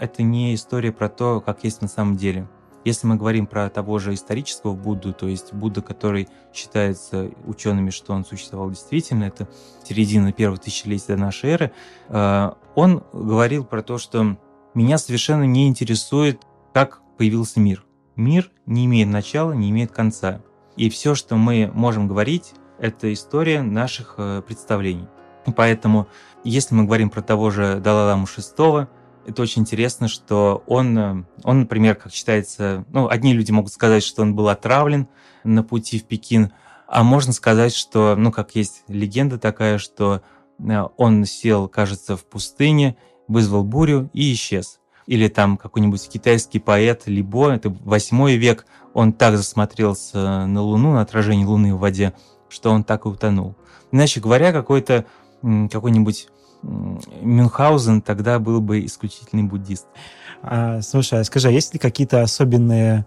Это 0.00 0.22
не 0.22 0.54
история 0.54 0.92
про 0.92 1.08
то, 1.08 1.40
как 1.40 1.64
есть 1.64 1.80
на 1.80 1.88
самом 1.88 2.16
деле. 2.16 2.48
Если 2.84 3.06
мы 3.06 3.16
говорим 3.16 3.46
про 3.46 3.68
того 3.68 3.98
же 3.98 4.14
исторического 4.14 4.74
Будду, 4.74 5.12
то 5.12 5.28
есть 5.28 5.52
Будда, 5.52 5.82
который 5.82 6.28
считается 6.54 7.30
учеными, 7.46 7.90
что 7.90 8.14
он 8.14 8.24
существовал 8.24 8.70
действительно, 8.70 9.24
это 9.24 9.48
середина 9.84 10.32
первого 10.32 10.58
тысячелетия 10.58 11.14
до 11.14 11.16
нашей 11.16 11.50
эры, 11.50 11.72
э, 12.08 12.50
он 12.74 13.04
говорил 13.12 13.64
про 13.64 13.82
то, 13.82 13.98
что 13.98 14.38
меня 14.72 14.96
совершенно 14.96 15.44
не 15.44 15.68
интересует, 15.68 16.42
как 16.72 17.02
появился 17.18 17.60
мир. 17.60 17.84
Мир 18.16 18.50
не 18.64 18.86
имеет 18.86 19.08
начала, 19.08 19.52
не 19.52 19.70
имеет 19.70 19.92
конца. 19.92 20.40
И 20.76 20.88
все, 20.90 21.14
что 21.14 21.36
мы 21.36 21.70
можем 21.72 22.08
говорить, 22.08 22.52
это 22.78 23.12
история 23.12 23.62
наших 23.62 24.14
э, 24.16 24.42
представлений. 24.46 25.06
Поэтому, 25.56 26.08
если 26.44 26.74
мы 26.74 26.84
говорим 26.84 27.10
про 27.10 27.22
того 27.22 27.50
же 27.50 27.80
Далай-Ламу 27.80 28.26
VI, 28.26 28.88
это 29.26 29.42
очень 29.42 29.62
интересно, 29.62 30.08
что 30.08 30.64
он, 30.66 30.98
э, 30.98 31.24
он, 31.44 31.60
например, 31.60 31.96
как 31.96 32.12
считается, 32.12 32.84
ну, 32.88 33.08
одни 33.08 33.32
люди 33.34 33.52
могут 33.52 33.72
сказать, 33.72 34.02
что 34.02 34.22
он 34.22 34.34
был 34.34 34.48
отравлен 34.48 35.08
на 35.44 35.62
пути 35.62 35.98
в 35.98 36.04
Пекин, 36.04 36.52
а 36.86 37.02
можно 37.04 37.32
сказать, 37.32 37.74
что, 37.74 38.16
ну, 38.16 38.32
как 38.32 38.54
есть 38.54 38.82
легенда 38.88 39.38
такая, 39.38 39.78
что 39.78 40.22
э, 40.58 40.82
он 40.96 41.24
сел, 41.24 41.68
кажется, 41.68 42.16
в 42.16 42.24
пустыне, 42.24 42.96
вызвал 43.28 43.62
бурю 43.62 44.10
и 44.12 44.32
исчез 44.32 44.79
или 45.10 45.26
там 45.26 45.56
какой-нибудь 45.56 46.08
китайский 46.08 46.60
поэт 46.60 47.02
Либо, 47.06 47.50
это 47.50 47.68
восьмой 47.68 48.36
век, 48.36 48.64
он 48.94 49.12
так 49.12 49.36
засмотрелся 49.36 50.46
на 50.46 50.62
Луну, 50.62 50.92
на 50.92 51.00
отражение 51.00 51.44
Луны 51.44 51.74
в 51.74 51.80
воде, 51.80 52.14
что 52.48 52.70
он 52.70 52.84
так 52.84 53.06
и 53.06 53.08
утонул. 53.08 53.56
Иначе 53.90 54.20
говоря, 54.20 54.52
какой-то 54.52 55.04
какой-нибудь 55.42 56.28
Мюнхгаузен 56.62 58.02
тогда 58.02 58.38
был 58.38 58.60
бы 58.60 58.84
исключительный 58.84 59.42
буддист. 59.42 59.88
А, 60.42 60.80
слушай, 60.80 61.18
а 61.18 61.24
скажи, 61.24 61.48
а 61.48 61.50
есть 61.50 61.72
ли 61.72 61.80
какие-то 61.80 62.22
особенные 62.22 63.04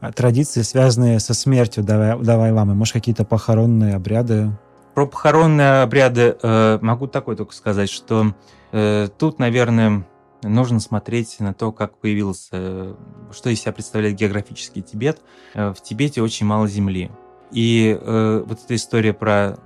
а, 0.00 0.12
традиции, 0.12 0.60
связанные 0.60 1.18
со 1.18 1.32
смертью 1.32 1.82
Давай, 1.82 2.18
Давай 2.18 2.52
Ламы? 2.52 2.74
Может, 2.74 2.92
какие-то 2.92 3.24
похоронные 3.24 3.94
обряды? 3.94 4.50
Про 4.94 5.06
похоронные 5.06 5.80
обряды 5.80 6.36
э, 6.42 6.78
могу 6.82 7.06
такое 7.06 7.36
только 7.36 7.54
сказать, 7.54 7.88
что 7.88 8.34
э, 8.72 9.08
тут, 9.16 9.38
наверное, 9.38 10.04
нужно 10.42 10.80
смотреть 10.80 11.40
на 11.40 11.54
то, 11.54 11.72
как 11.72 11.98
появился, 11.98 12.96
что 13.32 13.50
из 13.50 13.60
себя 13.60 13.72
представляет 13.72 14.16
географический 14.16 14.82
Тибет. 14.82 15.20
Э, 15.54 15.72
в 15.72 15.82
Тибете 15.82 16.22
очень 16.22 16.46
мало 16.46 16.68
земли. 16.68 17.10
И 17.50 17.98
э, 18.00 18.44
вот 18.46 18.62
эта 18.64 18.74
история 18.74 19.12
про 19.12 19.58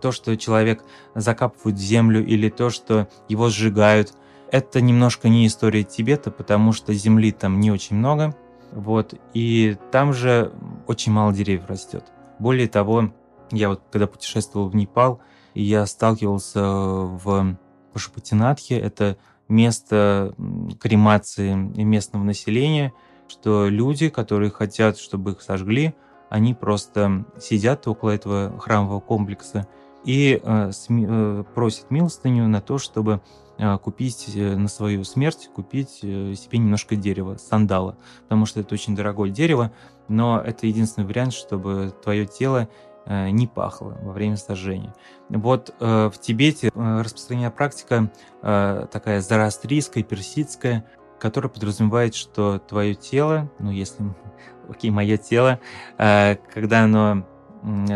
то, 0.00 0.12
что 0.12 0.36
человек 0.36 0.84
закапывает 1.14 1.78
землю 1.78 2.24
или 2.24 2.48
то, 2.48 2.70
что 2.70 3.08
его 3.28 3.48
сжигают, 3.48 4.14
это 4.50 4.80
немножко 4.80 5.28
не 5.28 5.46
история 5.46 5.84
Тибета, 5.84 6.30
потому 6.30 6.72
что 6.72 6.92
земли 6.92 7.32
там 7.32 7.60
не 7.60 7.70
очень 7.70 7.96
много, 7.96 8.34
вот, 8.72 9.14
и 9.34 9.76
там 9.90 10.12
же 10.12 10.52
очень 10.86 11.12
мало 11.12 11.32
деревьев 11.32 11.66
растет. 11.68 12.04
Более 12.38 12.68
того, 12.68 13.12
я 13.50 13.68
вот 13.68 13.82
когда 13.90 14.06
путешествовал 14.06 14.68
в 14.68 14.76
Непал, 14.76 15.20
я 15.54 15.86
сталкивался 15.86 16.62
в 16.62 17.56
Пашупатинатхе, 17.92 18.78
это 18.78 19.16
место 19.50 20.34
кремации 20.80 21.54
местного 21.54 22.22
населения, 22.24 22.92
что 23.28 23.68
люди, 23.68 24.08
которые 24.08 24.50
хотят, 24.50 24.98
чтобы 24.98 25.32
их 25.32 25.42
сожгли, 25.42 25.94
они 26.30 26.54
просто 26.54 27.26
сидят 27.40 27.86
около 27.86 28.10
этого 28.10 28.58
храмового 28.58 29.00
комплекса 29.00 29.66
и 30.04 30.40
э, 30.42 30.70
э, 30.88 31.44
просят 31.54 31.90
милостыню 31.90 32.48
на 32.48 32.60
то, 32.60 32.78
чтобы 32.78 33.20
э, 33.58 33.78
купить 33.78 34.32
на 34.34 34.68
свою 34.68 35.04
смерть, 35.04 35.50
купить 35.54 35.90
себе 35.90 36.58
немножко 36.58 36.96
дерева, 36.96 37.36
сандала, 37.36 37.98
потому 38.22 38.46
что 38.46 38.60
это 38.60 38.74
очень 38.74 38.96
дорогое 38.96 39.30
дерево, 39.30 39.72
но 40.08 40.40
это 40.40 40.66
единственный 40.66 41.06
вариант, 41.06 41.34
чтобы 41.34 41.92
твое 42.02 42.26
тело 42.26 42.68
Э, 42.68 42.89
не 43.06 43.46
пахло 43.46 43.98
во 44.02 44.12
время 44.12 44.36
сожжения. 44.36 44.94
Вот 45.28 45.74
э, 45.80 46.10
в 46.12 46.18
Тибете 46.18 46.68
э, 46.68 47.00
распространена 47.00 47.50
практика 47.50 48.10
такая 48.40 49.20
зороастрийская, 49.20 50.02
персидская, 50.02 50.84
которая 51.18 51.50
подразумевает, 51.50 52.14
что 52.14 52.58
твое 52.58 52.94
тело, 52.94 53.50
ну 53.58 53.70
если, 53.70 54.04
окей, 54.68 54.90
мое 54.90 55.18
тело, 55.18 55.60
когда 55.96 56.84
оно 56.84 57.26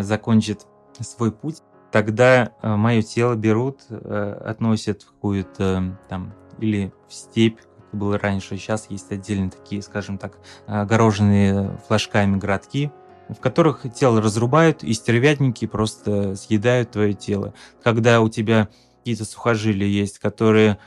закончит 0.01 0.67
свой 1.01 1.33
путь, 1.33 1.63
тогда 1.91 2.53
мое 2.63 3.01
тело 3.01 3.35
берут, 3.35 3.81
относят 3.89 5.03
в 5.03 5.13
какую-то 5.13 5.99
там 6.11 6.35
или 6.59 6.93
в 7.09 7.15
степь, 7.15 7.61
как 7.95 7.99
было 7.99 8.19
раньше. 8.19 8.57
Сейчас 8.57 8.91
есть 8.91 9.11
отдельные 9.11 9.51
такие, 9.51 9.81
скажем 9.81 10.19
так, 10.19 10.39
огороженные 10.67 11.79
флажками 11.87 12.37
городки, 12.37 12.91
в 13.29 13.41
которых 13.41 13.87
тело 13.95 14.21
разрубают, 14.21 14.83
и 14.83 14.93
стервятники 14.93 15.67
просто 15.67 16.37
съедают 16.37 16.91
твое 16.93 17.15
тело. 17.15 17.55
Когда 17.83 18.21
у 18.21 18.29
тебя 18.29 18.69
какие-то 18.99 19.25
сухожилия 19.25 19.87
есть, 19.87 20.19
которые 20.19 20.79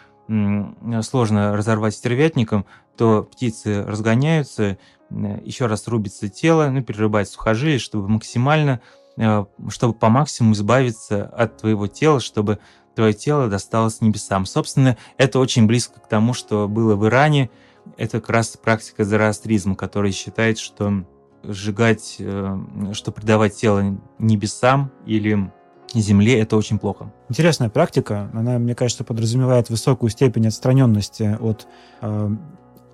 сложно 1.03 1.55
разорвать 1.55 1.95
стервятником, 1.95 2.65
то 2.97 3.23
птицы 3.23 3.83
разгоняются, 3.83 4.77
еще 5.09 5.67
раз 5.67 5.87
рубится 5.87 6.27
тело, 6.27 6.69
ну, 6.69 6.83
перерубать 6.83 7.29
сухожилия, 7.29 7.79
чтобы 7.79 8.09
максимально, 8.09 8.81
э, 9.17 9.45
чтобы 9.69 9.93
по 9.93 10.09
максимуму 10.09 10.53
избавиться 10.53 11.25
от 11.25 11.57
твоего 11.57 11.87
тела, 11.87 12.19
чтобы 12.19 12.59
твое 12.93 13.13
тело 13.13 13.47
досталось 13.47 14.01
небесам. 14.01 14.45
Собственно, 14.45 14.97
это 15.17 15.39
очень 15.39 15.65
близко 15.65 15.99
к 16.01 16.09
тому, 16.09 16.33
что 16.33 16.67
было 16.67 16.95
в 16.95 17.05
Иране. 17.05 17.49
Это 17.95 18.19
как 18.19 18.31
раз 18.31 18.57
практика 18.57 19.05
зороастризма, 19.05 19.75
который 19.75 20.11
считает, 20.11 20.57
что 20.57 21.05
сжигать, 21.43 22.17
э, 22.19 22.57
что 22.93 23.11
предавать 23.11 23.55
тело 23.55 23.97
небесам 24.19 24.91
или 25.05 25.51
Земле 25.93 26.39
это 26.39 26.57
очень 26.57 26.79
плохо. 26.79 27.11
Интересная 27.29 27.69
практика. 27.69 28.29
Она, 28.33 28.59
мне 28.59 28.75
кажется, 28.75 29.03
подразумевает 29.03 29.69
высокую 29.69 30.09
степень 30.09 30.47
отстраненности 30.47 31.37
от, 31.39 31.67
э, 32.01 32.29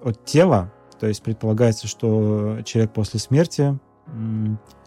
от 0.03 0.25
тела. 0.25 0.71
То 0.99 1.08
есть 1.08 1.23
предполагается, 1.23 1.88
что 1.88 2.60
человек 2.65 2.93
после 2.93 3.19
смерти 3.19 3.77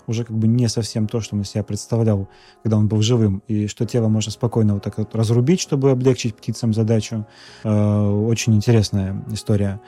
уже 0.07 0.25
как 0.25 0.37
бы 0.37 0.47
не 0.47 0.69
совсем 0.69 1.09
то, 1.09 1.21
что 1.21 1.35
он 1.35 1.42
себя 1.42 1.64
представлял, 1.64 2.29
когда 2.62 2.77
он 2.77 2.87
был 2.87 3.03
живым, 3.03 3.42
и 3.49 3.66
что 3.66 3.85
тело 3.87 4.07
можно 4.07 4.31
спокойно 4.31 4.75
вот 4.75 4.85
так 4.85 4.99
вот 4.99 5.14
разрубить, 5.16 5.61
чтобы 5.61 5.90
облегчить 5.90 6.37
птицам 6.37 6.73
задачу. 6.73 7.27
Э, 7.64 8.09
очень 8.09 8.55
интересная 8.55 9.25
история. 9.33 9.81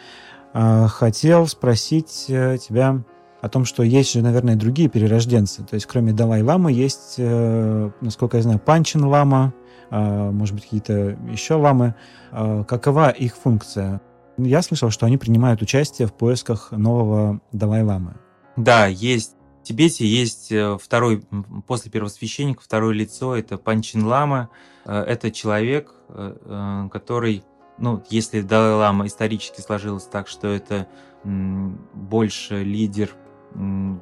Э, 0.54 0.86
хотел 0.88 1.46
спросить 1.46 2.24
тебя 2.26 3.04
о 3.40 3.48
том, 3.48 3.64
что 3.64 3.82
есть 3.82 4.12
же, 4.12 4.22
наверное, 4.22 4.56
другие 4.56 4.88
перерожденцы. 4.88 5.62
То 5.64 5.74
есть 5.74 5.86
кроме 5.86 6.12
Далай-ламы 6.12 6.72
есть, 6.72 7.18
насколько 7.18 8.36
я 8.36 8.42
знаю, 8.42 8.58
Панчин 8.58 9.04
лама, 9.04 9.54
может 9.90 10.54
быть, 10.54 10.64
какие-то 10.64 11.16
еще 11.30 11.54
ламы. 11.54 11.94
Какова 12.30 13.10
их 13.10 13.36
функция? 13.36 14.00
Я 14.36 14.62
слышал, 14.62 14.90
что 14.90 15.06
они 15.06 15.18
принимают 15.18 15.62
участие 15.62 16.08
в 16.08 16.14
поисках 16.14 16.72
нового 16.72 17.40
Далай-ламы. 17.52 18.16
Да, 18.56 18.86
есть 18.86 19.34
Тибете 19.68 20.06
есть 20.06 20.50
э, 20.50 20.78
второй, 20.80 21.22
после 21.66 21.90
первосвященника, 21.90 22.62
второе 22.62 22.94
лицо, 22.94 23.36
это 23.36 23.58
Панчин 23.58 24.06
Лама. 24.06 24.48
Э, 24.86 25.02
это 25.02 25.30
человек, 25.30 25.92
э, 26.08 26.88
который, 26.90 27.44
ну, 27.76 28.02
если 28.08 28.40
Далай-Лама 28.40 29.06
исторически 29.06 29.60
сложилось 29.60 30.04
так, 30.04 30.26
что 30.26 30.48
это 30.48 30.88
больше 31.22 32.64
лидер 32.64 33.10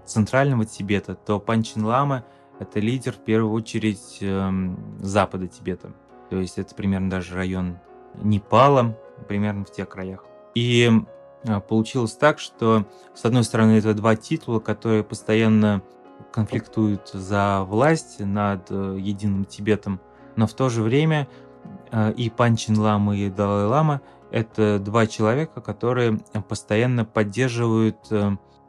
центрального 0.04 0.64
Тибета, 0.64 1.14
то 1.14 1.38
Панчин 1.40 1.84
Лама– 1.84 2.24
это 2.58 2.80
лидер, 2.80 3.12
в 3.12 3.24
первую 3.24 3.52
очередь, 3.52 4.22
запада 5.00 5.46
Тибета. 5.46 5.92
То 6.30 6.40
есть 6.40 6.58
это 6.58 6.74
примерно 6.74 7.10
даже 7.10 7.34
район 7.34 7.78
Непала, 8.22 8.98
примерно 9.28 9.64
в 9.64 9.72
тех 9.72 9.88
краях. 9.88 10.24
И 10.54 10.90
а, 11.46 11.60
получилось 11.60 12.14
так, 12.14 12.38
что, 12.38 12.86
с 13.14 13.24
одной 13.24 13.44
стороны, 13.44 13.72
это 13.72 13.94
два 13.94 14.16
титула, 14.16 14.58
которые 14.58 15.04
постоянно 15.04 15.82
конфликтуют 16.32 17.08
за 17.12 17.62
власть 17.64 18.20
над 18.20 18.70
э, 18.70 18.96
единым 18.98 19.44
Тибетом, 19.44 20.00
но 20.34 20.46
в 20.46 20.54
то 20.54 20.68
же 20.68 20.82
время 20.82 21.28
э, 21.92 22.12
и 22.12 22.30
Панчин 22.30 22.78
Лама, 22.78 23.16
и 23.16 23.28
Далай 23.28 23.66
Лама– 23.66 24.00
это 24.30 24.78
два 24.78 25.06
человека, 25.06 25.60
которые 25.60 26.18
постоянно 26.48 27.04
поддерживают 27.04 27.98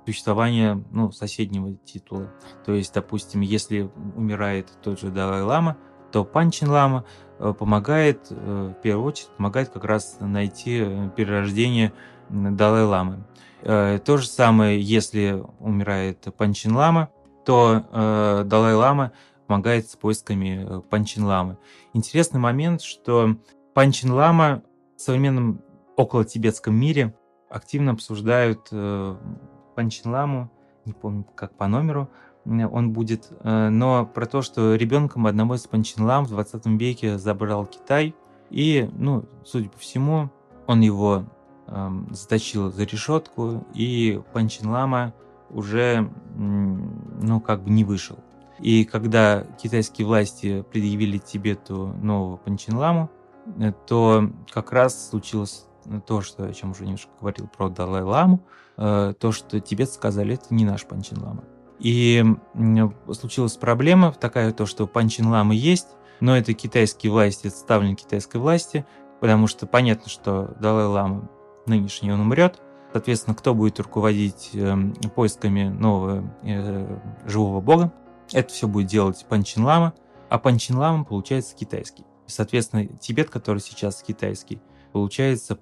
э, 0.07 0.11
существование 0.11 0.83
ну, 0.91 1.11
соседнего 1.11 1.73
титула. 1.73 2.31
То 2.65 2.73
есть, 2.73 2.93
допустим, 2.93 3.41
если 3.41 3.89
умирает 4.15 4.69
тот 4.81 4.99
же 4.99 5.09
Далай 5.09 5.41
Лама, 5.41 5.77
то 6.11 6.23
Панчин 6.23 6.69
Лама 6.69 7.03
помогает, 7.37 8.31
в 8.31 8.75
первую 8.81 9.05
очередь, 9.05 9.29
помогает 9.37 9.69
как 9.69 9.83
раз 9.83 10.17
найти 10.21 10.79
перерождение 11.15 11.93
Далай-ламы. 12.29 13.25
Э, 13.61 13.99
то 13.99 14.17
же 14.17 14.27
самое, 14.27 14.81
если 14.81 15.43
умирает 15.59 16.27
Панчин-лама, 16.37 17.09
то 17.45 17.85
э, 17.91 18.43
Далай-лама 18.45 19.13
помогает 19.47 19.89
с 19.89 19.95
поисками 19.95 20.65
э, 20.67 20.81
Панчин-ламы. 20.89 21.57
Интересный 21.93 22.39
момент, 22.39 22.81
что 22.81 23.35
Панчин-лама 23.73 24.63
в 24.95 25.01
современном 25.01 25.61
около-тибетском 25.95 26.75
мире 26.75 27.15
активно 27.49 27.91
обсуждают 27.93 28.69
Панчин-ламу, 29.77 30.49
не 30.85 30.93
помню, 30.93 31.25
как 31.35 31.55
по 31.55 31.67
номеру 31.67 32.09
он 32.45 32.93
будет, 32.93 33.29
но 33.43 34.05
про 34.05 34.25
то, 34.25 34.41
что 34.41 34.75
ребенком 34.75 35.27
одного 35.27 35.55
из 35.55 35.67
Панчин-лам 35.67 36.25
в 36.25 36.29
20 36.29 36.65
веке 36.79 37.17
забрал 37.17 37.65
Китай, 37.65 38.15
и, 38.49 38.89
ну, 38.93 39.25
судя 39.43 39.69
по 39.69 39.77
всему, 39.77 40.29
он 40.65 40.79
его 40.79 41.25
заточил 42.11 42.71
за 42.71 42.85
решетку, 42.85 43.65
и 43.73 44.21
Панчин 44.31 44.69
Лама 44.69 45.13
уже, 45.49 46.09
ну, 46.37 47.41
как 47.41 47.63
бы 47.63 47.69
не 47.69 47.83
вышел. 47.83 48.17
И 48.59 48.85
когда 48.85 49.43
китайские 49.61 50.07
власти 50.07 50.65
предъявили 50.71 51.17
Тибету 51.17 51.93
нового 52.01 52.37
Панчин 52.37 52.77
Ламу, 52.77 53.09
э, 53.59 53.71
то 53.85 54.29
как 54.51 54.71
раз 54.71 55.09
случилось 55.09 55.65
то, 56.05 56.21
что, 56.21 56.45
о 56.45 56.53
чем 56.53 56.71
уже 56.71 56.83
немножко 56.83 57.11
говорил 57.19 57.47
про 57.47 57.69
Далай-ламу, 57.69 58.41
э, 58.77 59.13
то, 59.19 59.31
что 59.31 59.59
Тибет 59.59 59.89
сказали, 59.91 60.35
это 60.35 60.53
не 60.53 60.65
наш 60.65 60.85
Панчин 60.85 61.21
Лама. 61.21 61.43
И 61.79 62.23
случилась 63.13 63.55
проблема 63.55 64.11
такая, 64.11 64.51
то, 64.51 64.65
что 64.65 64.87
Панчин 64.87 65.27
Лама 65.27 65.53
есть, 65.53 65.87
но 66.19 66.35
это 66.35 66.53
китайские 66.53 67.11
власти, 67.11 67.47
это 67.47 67.57
ставленник 67.57 67.99
китайской 67.99 68.37
власти, 68.37 68.85
потому 69.19 69.47
что 69.47 69.67
понятно, 69.67 70.09
что 70.09 70.55
Далай-лама 70.59 71.29
нынешний 71.65 72.11
он 72.11 72.21
умрет. 72.21 72.59
Соответственно, 72.93 73.35
кто 73.35 73.53
будет 73.53 73.79
руководить 73.79 74.51
э, 74.53 74.75
поисками 75.15 75.67
нового 75.67 76.23
э, 76.43 76.99
живого 77.25 77.61
бога? 77.61 77.93
Это 78.31 78.51
все 78.51 78.67
будет 78.67 78.87
делать 78.87 79.25
Панчин 79.29 79.63
Лама, 79.63 79.93
а 80.29 80.39
Панчин 80.39 80.77
Лама 80.77 81.03
получается 81.03 81.55
китайский. 81.55 82.05
Соответственно, 82.25 82.87
Тибет, 82.87 83.29
который 83.29 83.59
сейчас 83.59 84.01
китайский, 84.01 84.59
получается, 84.91 85.57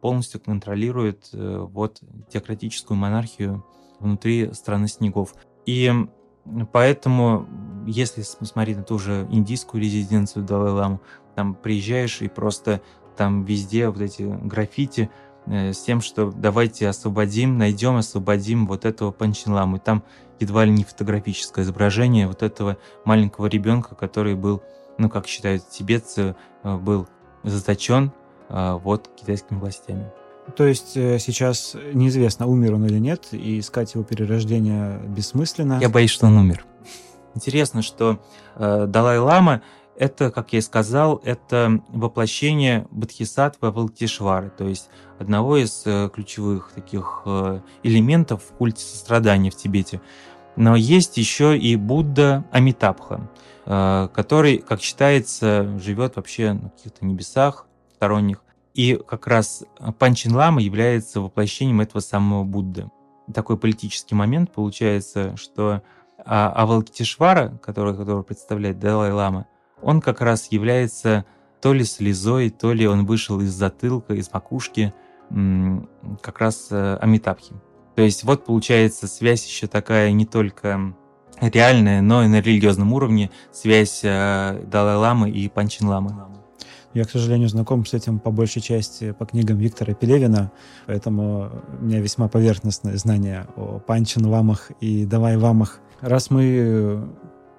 полностью 0.00 0.40
контролирует 0.40 1.28
э, 1.32 1.66
вот 1.70 2.00
теократическую 2.28 2.96
монархию 2.96 3.64
внутри 3.98 4.52
страны 4.52 4.88
снегов. 4.88 5.34
И 5.64 5.92
поэтому, 6.72 7.46
если 7.86 8.22
смотреть 8.22 8.76
на 8.76 8.82
ту 8.82 8.98
же 8.98 9.26
индийскую 9.30 9.82
резиденцию 9.82 10.44
Далай-Ламу, 10.44 11.00
там 11.34 11.54
приезжаешь 11.54 12.22
и 12.22 12.28
просто 12.28 12.80
там 13.16 13.44
везде 13.44 13.88
вот 13.88 14.00
эти 14.00 14.22
граффити, 14.22 15.10
Э, 15.46 15.72
с 15.72 15.82
тем, 15.82 16.00
что 16.00 16.30
давайте 16.30 16.88
освободим, 16.88 17.56
найдем, 17.58 17.96
освободим 17.96 18.66
вот 18.66 18.84
этого 18.84 19.12
Панчинламу. 19.12 19.76
И 19.76 19.80
там 19.80 20.02
едва 20.40 20.64
ли 20.64 20.72
не 20.72 20.84
фотографическое 20.84 21.64
изображение 21.64 22.26
вот 22.26 22.42
этого 22.42 22.76
маленького 23.04 23.46
ребенка, 23.46 23.94
который 23.94 24.34
был, 24.34 24.62
ну, 24.98 25.08
как 25.08 25.26
считают 25.26 25.68
тибетцы, 25.68 26.36
э, 26.62 26.76
был 26.76 27.08
заточен 27.44 28.12
вот 28.48 29.10
китайскими 29.16 29.58
властями. 29.58 30.10
То 30.56 30.64
есть 30.64 30.92
сейчас 30.92 31.74
неизвестно, 31.92 32.46
умер 32.46 32.74
он 32.74 32.86
или 32.86 32.98
нет, 32.98 33.28
и 33.32 33.58
искать 33.58 33.94
его 33.94 34.04
перерождение 34.04 35.00
бессмысленно. 35.08 35.78
Я 35.80 35.88
боюсь, 35.88 36.10
что 36.10 36.26
он 36.26 36.36
умер. 36.36 36.64
Интересно, 37.34 37.82
что 37.82 38.20
э, 38.54 38.86
Далай-Лама 38.88 39.62
это, 39.98 40.30
как 40.30 40.52
я 40.52 40.58
и 40.58 40.62
сказал, 40.62 41.20
это 41.24 41.80
воплощение 41.88 42.86
Бодхисаттвы 42.90 43.68
Авалокитешвары, 43.68 44.50
то 44.50 44.66
есть 44.66 44.88
одного 45.18 45.56
из 45.56 45.82
э, 45.86 46.10
ключевых 46.12 46.72
таких 46.74 47.22
э, 47.24 47.60
элементов 47.82 48.42
в 48.42 48.52
культе 48.56 48.84
сострадания 48.84 49.50
в 49.50 49.56
Тибете. 49.56 50.00
Но 50.56 50.76
есть 50.76 51.16
еще 51.16 51.56
и 51.56 51.76
Будда 51.76 52.44
Амитабха, 52.50 53.30
э, 53.64 54.08
который, 54.14 54.58
как 54.58 54.80
считается, 54.80 55.78
живет 55.78 56.16
вообще 56.16 56.52
на 56.52 56.70
каких-то 56.70 57.04
небесах 57.04 57.65
сторонних. 57.96 58.42
И 58.74 59.00
как 59.08 59.26
раз 59.26 59.64
Панчин 59.98 60.34
Лама 60.34 60.60
является 60.60 61.20
воплощением 61.20 61.80
этого 61.80 62.00
самого 62.00 62.44
Будды. 62.44 62.90
Такой 63.32 63.56
политический 63.56 64.14
момент 64.14 64.52
получается, 64.52 65.34
что 65.36 65.82
а, 66.18 66.50
Авалокитешвара, 66.50 67.58
который, 67.62 67.96
который 67.96 68.22
представляет 68.22 68.78
Далай-Лама, 68.78 69.46
он 69.82 70.00
как 70.00 70.20
раз 70.20 70.48
является 70.52 71.24
то 71.62 71.72
ли 71.72 71.84
слезой, 71.84 72.50
то 72.50 72.72
ли 72.72 72.86
он 72.86 73.06
вышел 73.06 73.40
из 73.40 73.52
затылка, 73.52 74.14
из 74.14 74.32
макушки 74.32 74.92
как 75.28 76.38
раз 76.38 76.68
э, 76.70 76.98
Амитабхи. 77.00 77.54
То 77.96 78.02
есть 78.02 78.22
вот 78.22 78.44
получается 78.44 79.08
связь 79.08 79.44
еще 79.44 79.66
такая 79.66 80.12
не 80.12 80.24
только 80.24 80.94
реальная, 81.40 82.00
но 82.00 82.22
и 82.22 82.28
на 82.28 82.40
религиозном 82.40 82.92
уровне 82.92 83.30
связь 83.50 84.02
э, 84.04 84.62
Далай-ламы 84.66 85.30
и 85.30 85.48
Панчин-ламы. 85.48 86.45
Я, 86.96 87.04
к 87.04 87.10
сожалению, 87.10 87.50
знаком 87.50 87.84
с 87.84 87.92
этим 87.92 88.18
по 88.18 88.30
большей 88.30 88.62
части 88.62 89.12
по 89.12 89.26
книгам 89.26 89.58
Виктора 89.58 89.92
Пелевина, 89.92 90.50
поэтому 90.86 91.50
у 91.78 91.84
меня 91.84 92.00
весьма 92.00 92.26
поверхностное 92.26 92.96
знание 92.96 93.46
о 93.54 93.80
Панчин-ламах 93.80 94.70
и 94.80 95.04
Далай-ламах. 95.04 95.80
Раз 96.00 96.30
мы 96.30 97.06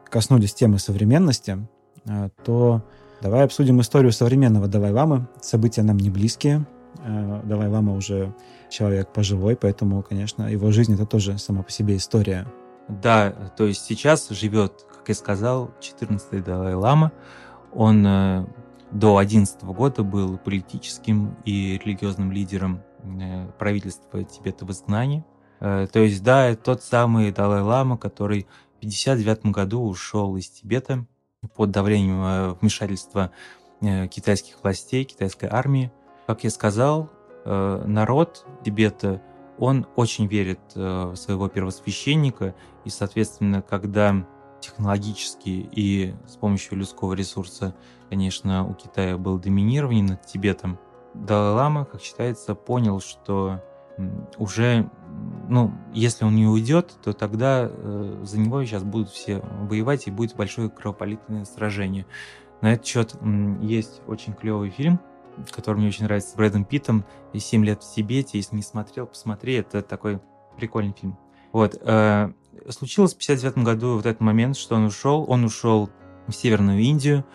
коснулись 0.09 0.55
темы 0.55 0.79
современности, 0.79 1.67
а, 2.07 2.29
то 2.43 2.81
давай 3.21 3.43
обсудим 3.43 3.79
историю 3.79 4.11
современного 4.11 4.67
Далай-ламы. 4.67 5.27
События 5.39 5.83
нам 5.83 5.97
не 5.97 6.09
близкие. 6.09 6.65
А, 7.05 7.43
Далай-лама 7.43 7.93
уже 7.93 8.33
человек 8.71 9.13
пожилой, 9.13 9.55
поэтому, 9.55 10.01
конечно, 10.01 10.51
его 10.51 10.71
жизнь— 10.71 10.93
это 10.95 11.05
тоже 11.05 11.37
сама 11.37 11.61
по 11.61 11.69
себе 11.69 11.97
история. 11.97 12.47
Да, 12.87 13.29
то 13.55 13.67
есть 13.67 13.85
сейчас 13.85 14.29
живет, 14.29 14.83
как 14.97 15.09
я 15.09 15.13
сказал, 15.13 15.69
14-й 15.79 16.41
Далай-лама. 16.41 17.11
Он 17.71 18.03
э, 18.07 18.45
до 18.91 19.17
11 19.17 19.63
года 19.63 20.03
был 20.03 20.37
политическим 20.37 21.35
и 21.45 21.79
религиозным 21.83 22.31
лидером 22.31 22.83
э, 23.03 23.47
правительства 23.57 24.23
Тибета 24.23 24.65
в 24.65 24.71
изгнании. 24.71 25.25
Э, 25.59 25.87
то 25.91 25.99
есть, 25.99 26.23
да, 26.23 26.55
тот 26.55 26.81
самый 26.83 27.31
Далай-лама, 27.31 27.97
который 27.97 28.47
в 28.77 28.79
59 28.79 29.47
году 29.47 29.83
ушел 29.83 30.37
из 30.37 30.49
Тибета 30.49 31.05
под 31.55 31.71
давлением 31.71 32.23
э, 32.23 32.53
вмешательства 32.61 33.31
китайских 33.79 34.63
властей, 34.63 35.03
китайской 35.03 35.45
армии. 35.45 35.91
Как 36.25 36.43
я 36.43 36.49
сказал, 36.49 37.11
народ 37.45 38.43
Тибета, 38.65 39.21
он 39.59 39.85
очень 39.95 40.25
верит 40.25 40.59
в 40.73 41.15
своего 41.15 41.47
первосвященника, 41.47 42.55
и, 42.85 42.89
соответственно, 42.89 43.61
когда 43.61 44.25
технологически 44.59 45.67
и 45.71 46.15
с 46.27 46.35
помощью 46.35 46.77
людского 46.77 47.13
ресурса, 47.13 47.75
конечно, 48.09 48.67
у 48.67 48.73
Китая 48.73 49.17
было 49.17 49.39
доминирование 49.39 50.03
над 50.03 50.25
Тибетом, 50.25 50.79
Далай-Лама, 51.13 51.85
как 51.85 52.01
считается, 52.01 52.55
понял, 52.55 52.99
что 52.99 53.63
уже, 54.37 54.89
ну, 55.49 55.73
если 55.93 56.25
он 56.25 56.35
не 56.35 56.45
уйдет, 56.45 56.95
то 57.03 57.13
тогда 57.13 57.67
э, 57.69 58.21
за 58.23 58.39
него 58.39 58.63
сейчас 58.63 58.83
будут 58.83 59.09
все 59.09 59.39
воевать, 59.39 60.07
и 60.07 60.11
будет 60.11 60.35
большое 60.35 60.69
кровопролитное 60.69 61.45
сражение. 61.45 62.05
На 62.61 62.73
этот 62.73 62.85
счет 62.85 63.15
есть 63.61 64.01
очень 64.07 64.33
клевый 64.33 64.69
фильм, 64.69 64.99
который 65.51 65.77
мне 65.77 65.87
очень 65.87 66.05
нравится, 66.05 66.31
с 66.31 66.35
Брэдом 66.35 66.65
Питтом, 66.65 67.05
«Семь 67.35 67.65
лет 67.65 67.83
в 67.83 67.93
Тибете». 67.93 68.37
Если 68.37 68.55
не 68.55 68.63
смотрел, 68.63 69.07
посмотри, 69.07 69.55
это 69.55 69.81
такой 69.81 70.19
прикольный 70.57 70.93
фильм. 70.93 71.17
Вот. 71.51 71.77
Э, 71.81 72.31
случилось 72.69 73.13
в 73.13 73.17
59 73.17 73.57
году 73.59 73.95
вот 73.95 74.05
этот 74.05 74.21
момент, 74.21 74.57
что 74.57 74.75
он 74.75 74.85
ушел. 74.85 75.25
Он 75.27 75.43
ушел 75.43 75.89
в 76.27 76.33
Северную 76.33 76.79
Индию. 76.79 77.25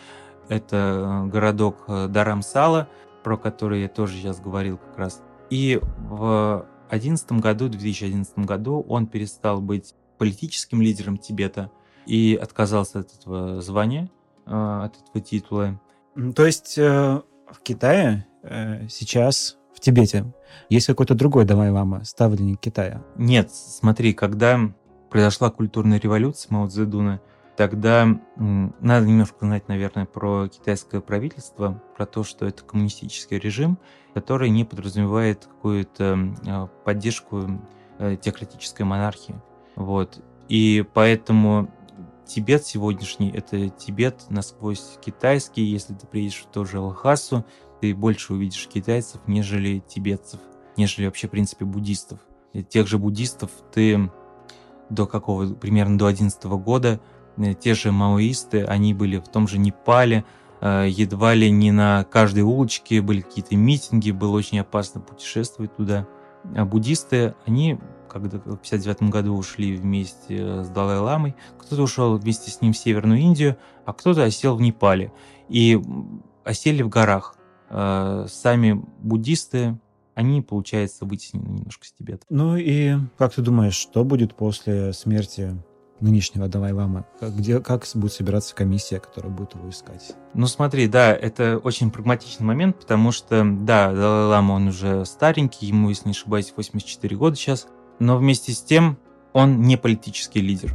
Это 0.48 1.28
городок 1.32 1.84
э, 1.88 2.08
Дарамсала, 2.08 2.88
про 3.22 3.36
который 3.36 3.82
я 3.82 3.88
тоже 3.88 4.14
сейчас 4.14 4.40
говорил 4.40 4.78
как 4.78 4.98
раз. 4.98 5.22
И 5.50 5.80
в 5.82 6.66
2011 6.90 7.32
году, 7.32 7.68
2011 7.68 8.38
году 8.40 8.84
он 8.88 9.06
перестал 9.06 9.60
быть 9.60 9.94
политическим 10.18 10.82
лидером 10.82 11.16
Тибета 11.18 11.70
и 12.06 12.38
отказался 12.40 13.00
от 13.00 13.14
этого 13.14 13.60
звания, 13.60 14.10
э, 14.46 14.50
от 14.84 14.96
этого 15.00 15.24
титула. 15.24 15.80
То 16.34 16.44
есть 16.44 16.76
э, 16.76 17.20
в 17.50 17.60
Китае 17.62 18.26
э, 18.42 18.86
сейчас, 18.88 19.56
в 19.74 19.80
Тибете, 19.80 20.32
есть 20.68 20.86
какой-то 20.86 21.14
другой 21.14 21.44
Далай-лама, 21.44 22.04
ставленник 22.04 22.60
Китая? 22.60 23.02
Нет, 23.16 23.50
смотри, 23.50 24.12
когда 24.12 24.60
произошла 25.12 25.50
культурная 25.50 26.00
революция 26.00 26.48
Мао 26.54 26.66
Цзэдуна, 26.68 27.20
тогда 27.54 28.08
надо 28.36 29.06
немножко 29.06 29.44
знать, 29.44 29.68
наверное, 29.68 30.06
про 30.06 30.48
китайское 30.48 31.02
правительство, 31.02 31.82
про 31.94 32.06
то, 32.06 32.24
что 32.24 32.46
это 32.46 32.64
коммунистический 32.64 33.38
режим, 33.38 33.78
который 34.14 34.48
не 34.48 34.64
подразумевает 34.64 35.44
какую-то 35.44 36.34
а, 36.46 36.66
поддержку 36.84 37.60
э, 37.98 38.16
теократической 38.16 38.82
монархии. 38.82 39.34
Вот. 39.76 40.24
И 40.48 40.82
поэтому 40.94 41.70
Тибет 42.24 42.64
сегодняшний– 42.64 43.30
это 43.34 43.68
Тибет 43.68 44.30
насквозь 44.30 44.98
китайский. 45.04 45.62
Если 45.62 45.92
ты 45.92 46.06
приедешь 46.06 46.42
в 46.42 46.50
ту 46.50 46.64
же 46.64 46.80
Лхасу, 46.80 47.44
ты 47.82 47.94
больше 47.94 48.32
увидишь 48.32 48.66
китайцев, 48.66 49.20
нежели 49.26 49.80
тибетцев, 49.80 50.40
нежели 50.78 51.04
вообще, 51.04 51.28
в 51.28 51.32
принципе, 51.32 51.66
буддистов. 51.66 52.18
И 52.54 52.62
тех 52.62 52.86
же 52.86 52.96
буддистов 52.96 53.50
ты 53.74 54.10
до 54.90 55.06
какого, 55.06 55.54
примерно 55.54 55.98
до 55.98 56.06
11 56.06 56.44
года 56.44 57.00
Э, 57.36 57.54
те 57.54 57.74
же 57.74 57.92
маоисты, 57.92 58.64
они 58.64 58.94
были 58.94 59.18
в 59.18 59.28
том 59.28 59.48
же 59.48 59.58
Непале, 59.58 60.24
э, 60.60 60.86
едва 60.88 61.34
ли 61.34 61.50
не 61.50 61.72
на 61.72 62.04
каждой 62.04 62.42
улочке 62.42 63.00
были 63.00 63.20
какие-то 63.20 63.56
митинги, 63.56 64.10
было 64.10 64.36
очень 64.36 64.60
опасно 64.60 65.00
путешествовать 65.00 65.76
туда. 65.76 66.06
А 66.54 66.64
буддисты, 66.64 67.34
они 67.46 67.78
когда 68.08 68.36
в 68.36 68.58
59 68.58 69.04
году 69.04 69.34
ушли 69.34 69.74
вместе 69.74 70.64
с 70.64 70.68
Далай-ламой, 70.68 71.34
кто-то 71.58 71.82
ушел 71.82 72.18
вместе 72.18 72.50
с 72.50 72.60
ним 72.60 72.74
в 72.74 72.76
Северную 72.76 73.18
Индию, 73.20 73.56
а 73.86 73.94
кто-то 73.94 74.24
осел 74.24 74.54
в 74.54 74.60
Непале. 74.60 75.10
И 75.48 75.80
осели 76.44 76.82
в 76.82 76.90
горах. 76.90 77.36
Э, 77.70 78.26
сами 78.28 78.84
буддисты, 78.98 79.78
они, 80.14 80.42
получается, 80.42 81.04
вытеснены 81.04 81.48
немножко 81.48 81.86
с 81.86 81.92
Тибета. 81.92 82.24
Ну 82.28 82.56
и 82.56 82.94
как 83.18 83.34
ты 83.34 83.42
думаешь, 83.42 83.74
что 83.74 84.04
будет 84.04 84.34
после 84.34 84.92
смерти 84.92 85.56
нынешнего 86.00 86.48
Далай-Лама? 86.48 87.06
Где, 87.20 87.60
как 87.60 87.86
будет 87.94 88.12
собираться 88.12 88.54
комиссия, 88.54 89.00
которая 89.00 89.32
будет 89.32 89.54
его 89.54 89.70
искать? 89.70 90.14
Ну 90.34 90.46
смотри, 90.46 90.88
да, 90.88 91.14
это 91.14 91.58
очень 91.58 91.90
прагматичный 91.90 92.44
момент, 92.44 92.78
потому 92.80 93.12
что, 93.12 93.44
да, 93.44 93.92
Далай-Лама, 93.92 94.52
он 94.52 94.68
уже 94.68 95.04
старенький, 95.06 95.66
ему, 95.66 95.88
если 95.88 96.06
не 96.06 96.12
ошибаюсь, 96.12 96.52
84 96.56 97.16
года 97.16 97.36
сейчас, 97.36 97.68
но 97.98 98.16
вместе 98.16 98.52
с 98.52 98.62
тем 98.62 98.98
он 99.32 99.62
не 99.62 99.76
политический 99.76 100.40
лидер. 100.40 100.74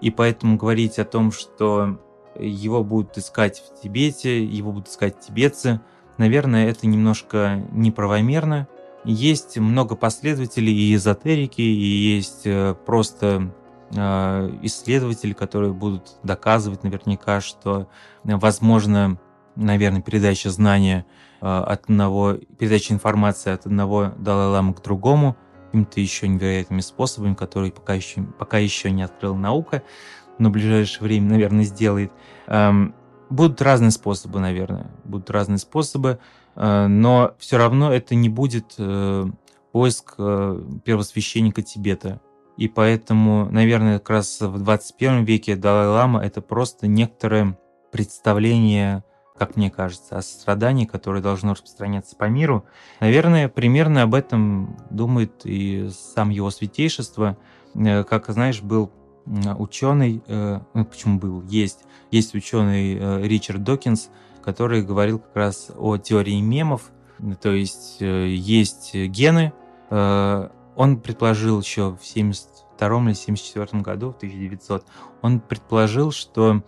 И 0.00 0.10
поэтому 0.10 0.56
говорить 0.56 0.98
о 0.98 1.04
том, 1.04 1.32
что 1.32 2.00
его 2.38 2.84
будут 2.84 3.18
искать 3.18 3.58
в 3.58 3.82
Тибете, 3.82 4.44
его 4.44 4.70
будут 4.70 4.88
искать 4.88 5.18
тибетцы, 5.18 5.80
наверное, 6.18 6.68
это 6.68 6.86
немножко 6.86 7.64
неправомерно. 7.72 8.68
Есть 9.04 9.58
много 9.58 9.96
последователей 9.96 10.72
и 10.72 10.94
эзотерики, 10.94 11.60
и 11.60 12.16
есть 12.16 12.42
э, 12.46 12.74
просто 12.86 13.52
Э, 13.96 14.50
исследователи, 14.62 15.32
которые 15.32 15.72
будут 15.72 16.18
доказывать 16.22 16.84
наверняка, 16.84 17.40
что 17.40 17.88
возможно, 18.22 19.18
наверное, 19.56 20.02
передача 20.02 20.50
знания 20.50 21.06
э, 21.40 21.46
от 21.46 21.84
одного, 21.84 22.34
передача 22.34 22.92
информации 22.92 23.50
от 23.50 23.64
одного 23.64 24.12
Далай-Ламы 24.18 24.74
к 24.74 24.82
другому 24.82 25.36
какими-то 25.66 26.00
еще 26.00 26.28
невероятными 26.28 26.82
способами, 26.82 27.32
которые 27.34 27.72
пока 27.72 27.94
еще, 27.94 28.22
пока 28.38 28.58
еще 28.58 28.90
не 28.90 29.02
открыла 29.02 29.36
наука, 29.36 29.82
но 30.38 30.50
в 30.50 30.52
ближайшее 30.52 31.04
время, 31.04 31.30
наверное, 31.30 31.64
сделает. 31.64 32.12
Эм, 32.46 32.94
будут 33.30 33.60
разные 33.62 33.90
способы, 33.90 34.38
наверное, 34.38 34.90
будут 35.04 35.30
разные 35.30 35.58
способы, 35.58 36.10
э, 36.10 36.47
но 36.60 37.34
все 37.38 37.56
равно 37.56 37.92
это 37.92 38.16
не 38.16 38.28
будет 38.28 38.76
поиск 39.70 40.16
первосвященника 40.16 41.62
Тибета 41.62 42.20
и 42.58 42.66
поэтому, 42.66 43.48
наверное, 43.52 44.00
как 44.00 44.10
раз 44.10 44.40
в 44.40 44.58
21 44.58 45.24
веке 45.24 45.54
Далай-Лама 45.54 46.20
это 46.20 46.42
просто 46.42 46.88
некоторое 46.88 47.56
представление, 47.92 49.04
как 49.38 49.54
мне 49.54 49.70
кажется, 49.70 50.18
о 50.18 50.22
сострадании, 50.22 50.84
которое 50.84 51.22
должно 51.22 51.52
распространяться 51.52 52.16
по 52.16 52.24
миру. 52.24 52.64
Наверное, 52.98 53.48
примерно 53.48 54.02
об 54.02 54.12
этом 54.12 54.76
думает 54.90 55.42
и 55.44 55.88
сам 55.90 56.30
его 56.30 56.50
святейшество. 56.50 57.38
Э, 57.76 58.02
как, 58.02 58.28
знаешь, 58.28 58.60
был 58.60 58.90
ученый, 59.58 60.20
э, 60.26 60.60
ну, 60.74 60.84
почему 60.84 61.20
был, 61.20 61.42
есть, 61.42 61.84
есть 62.10 62.34
ученый 62.34 62.96
э, 62.98 63.22
Ричард 63.22 63.62
Докинс, 63.62 64.10
который 64.48 64.80
говорил 64.80 65.18
как 65.18 65.36
раз 65.36 65.70
о 65.76 65.98
теории 65.98 66.40
мемов, 66.40 66.90
то 67.42 67.52
есть 67.52 68.00
есть 68.00 68.94
гены, 68.94 69.52
он 69.90 71.00
предположил 71.04 71.60
еще 71.60 71.98
в 72.00 72.06
72 72.06 73.04
или 73.04 73.12
74 73.12 73.82
году, 73.82 74.12
в 74.12 74.16
1900, 74.16 74.86
он 75.20 75.40
предположил, 75.40 76.12
что 76.12 76.62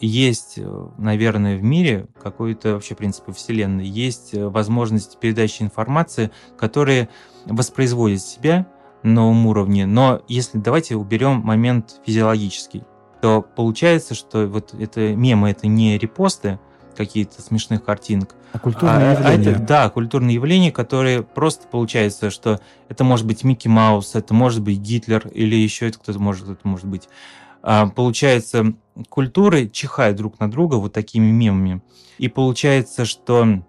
есть, 0.00 0.58
наверное, 0.98 1.56
в 1.56 1.62
мире 1.62 2.08
какой-то 2.22 2.74
вообще 2.74 2.94
принцип 2.94 3.34
Вселенной, 3.34 3.86
есть 3.86 4.34
возможность 4.34 5.18
передачи 5.18 5.62
информации, 5.62 6.30
которая 6.58 7.08
воспроизводит 7.46 8.20
себя 8.20 8.66
на 9.02 9.14
новом 9.14 9.46
уровне, 9.46 9.86
но 9.86 10.20
если 10.28 10.58
давайте 10.58 10.96
уберем 10.96 11.36
момент 11.36 12.02
физиологический, 12.04 12.84
то 13.22 13.40
получается, 13.40 14.14
что 14.14 14.46
вот 14.46 14.74
это 14.74 15.16
мемы, 15.16 15.48
это 15.48 15.68
не 15.68 15.96
репосты, 15.96 16.60
какие-то 16.98 17.40
смешных 17.40 17.84
картинок. 17.84 18.34
А 18.52 18.58
культурные 18.58 19.12
а, 19.12 19.12
явления. 19.12 19.50
Это, 19.52 19.60
да, 19.60 19.88
культурные 19.88 20.34
явления, 20.34 20.72
которые 20.72 21.22
просто 21.22 21.68
получается, 21.68 22.30
что 22.30 22.60
это 22.88 23.04
может 23.04 23.24
быть 23.24 23.44
Микки 23.44 23.68
Маус, 23.68 24.14
это 24.14 24.34
может 24.34 24.60
быть 24.62 24.78
Гитлер 24.78 25.28
или 25.28 25.54
еще 25.54 25.88
это 25.88 25.98
кто-то 25.98 26.18
может, 26.18 26.48
это 26.48 26.66
может 26.66 26.86
быть. 26.86 27.08
А, 27.62 27.86
получается, 27.86 28.74
культуры 29.08 29.68
чихают 29.68 30.16
друг 30.16 30.40
на 30.40 30.50
друга 30.50 30.74
вот 30.74 30.92
такими 30.92 31.30
мемами. 31.30 31.82
И 32.18 32.28
получается, 32.28 33.04
что 33.04 33.62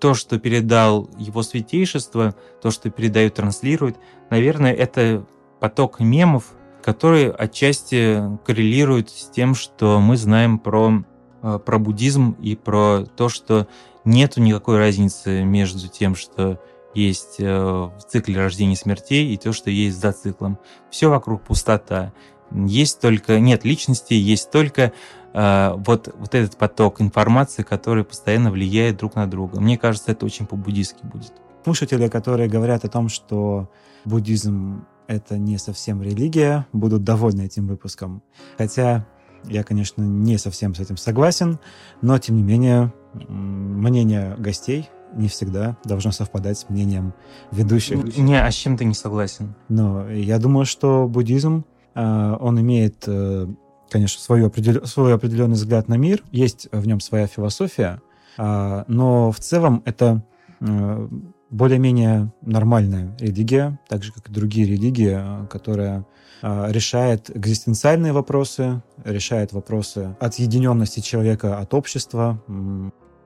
то, 0.00 0.14
что 0.14 0.38
передал 0.38 1.10
его 1.18 1.42
святейшество, 1.42 2.34
то, 2.62 2.70
что 2.70 2.90
передают, 2.90 3.34
транслируют, 3.34 3.96
наверное, 4.30 4.72
это 4.72 5.26
поток 5.60 6.00
мемов, 6.00 6.54
которые 6.82 7.30
отчасти 7.30 8.22
коррелируют 8.46 9.10
с 9.10 9.28
тем, 9.28 9.54
что 9.54 10.00
мы 10.00 10.16
знаем 10.16 10.58
про 10.58 11.04
про 11.40 11.78
буддизм 11.78 12.36
и 12.40 12.56
про 12.56 13.04
то, 13.16 13.28
что 13.28 13.68
нету 14.04 14.40
никакой 14.40 14.78
разницы 14.78 15.44
между 15.44 15.88
тем, 15.88 16.14
что 16.14 16.60
есть 16.94 17.36
э, 17.38 17.46
в 17.46 18.00
цикле 18.08 18.36
рождения 18.36 18.72
и 18.72 18.76
смертей, 18.76 19.32
и 19.32 19.36
то, 19.36 19.52
что 19.52 19.70
есть 19.70 20.00
за 20.00 20.12
циклом. 20.12 20.58
Все 20.90 21.08
вокруг 21.08 21.42
пустота. 21.42 22.12
Есть 22.50 23.00
только, 23.00 23.38
нет 23.40 23.64
личности, 23.64 24.14
есть 24.14 24.50
только 24.50 24.92
э, 25.34 25.74
вот, 25.76 26.14
вот 26.16 26.34
этот 26.34 26.56
поток 26.56 27.00
информации, 27.00 27.62
который 27.62 28.04
постоянно 28.04 28.50
влияет 28.50 28.96
друг 28.96 29.14
на 29.14 29.26
друга. 29.30 29.60
Мне 29.60 29.76
кажется, 29.76 30.12
это 30.12 30.24
очень 30.24 30.46
по-буддистски 30.46 31.04
будет. 31.04 31.32
Слушатели, 31.64 32.08
которые 32.08 32.48
говорят 32.48 32.84
о 32.84 32.88
том, 32.88 33.08
что 33.08 33.70
буддизм 34.04 34.86
это 35.06 35.38
не 35.38 35.58
совсем 35.58 36.02
религия, 36.02 36.66
будут 36.72 37.04
довольны 37.04 37.42
этим 37.42 37.66
выпуском. 37.66 38.22
Хотя 38.56 39.06
Я, 39.44 39.64
конечно, 39.64 40.02
не 40.02 40.38
совсем 40.38 40.74
с 40.74 40.80
этим 40.80 40.96
согласен, 40.96 41.58
но, 42.02 42.18
тем 42.18 42.36
не 42.36 42.42
менее, 42.42 42.92
мнение 43.14 44.36
гостей 44.38 44.88
не 45.14 45.28
всегда 45.28 45.76
должно 45.84 46.12
совпадать 46.12 46.58
с 46.58 46.68
мнением 46.68 47.14
ведущих. 47.50 48.16
Не, 48.16 48.40
а 48.40 48.50
с 48.50 48.54
чем 48.54 48.76
ты 48.76 48.84
не 48.84 48.94
согласен? 48.94 49.54
Но 49.68 50.08
я 50.10 50.38
думаю, 50.38 50.66
что 50.66 51.08
буддизм, 51.08 51.64
а, 51.94 52.36
он 52.36 52.60
имеет, 52.60 53.04
э, 53.06 53.46
конечно, 53.90 54.20
свой, 54.20 54.46
определен, 54.46 54.84
свой 54.86 55.14
определенный 55.14 55.54
взгляд 55.54 55.88
на 55.88 55.94
мир, 55.94 56.22
есть 56.30 56.68
в 56.72 56.86
нем 56.86 57.00
своя 57.00 57.26
философия, 57.26 58.00
а, 58.36 58.84
но 58.86 59.32
в 59.32 59.40
целом 59.40 59.82
это 59.84 60.22
э, 60.60 61.08
более-менее 61.50 62.32
нормальная 62.42 63.16
религия, 63.18 63.78
так 63.88 64.02
же, 64.02 64.12
как 64.12 64.28
и 64.28 64.32
другие 64.32 64.66
религии, 64.66 65.46
которая 65.48 66.06
а, 66.42 66.70
решает 66.70 67.34
экзистенциальные 67.34 68.12
вопросы, 68.12 68.82
решает 69.04 69.52
вопросы 69.52 70.16
отъединенности 70.20 71.00
человека 71.00 71.58
от 71.58 71.74
общества. 71.74 72.42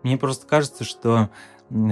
Мне 0.02 0.16
просто 0.16 0.46
кажется, 0.46 0.84
что 0.84 1.30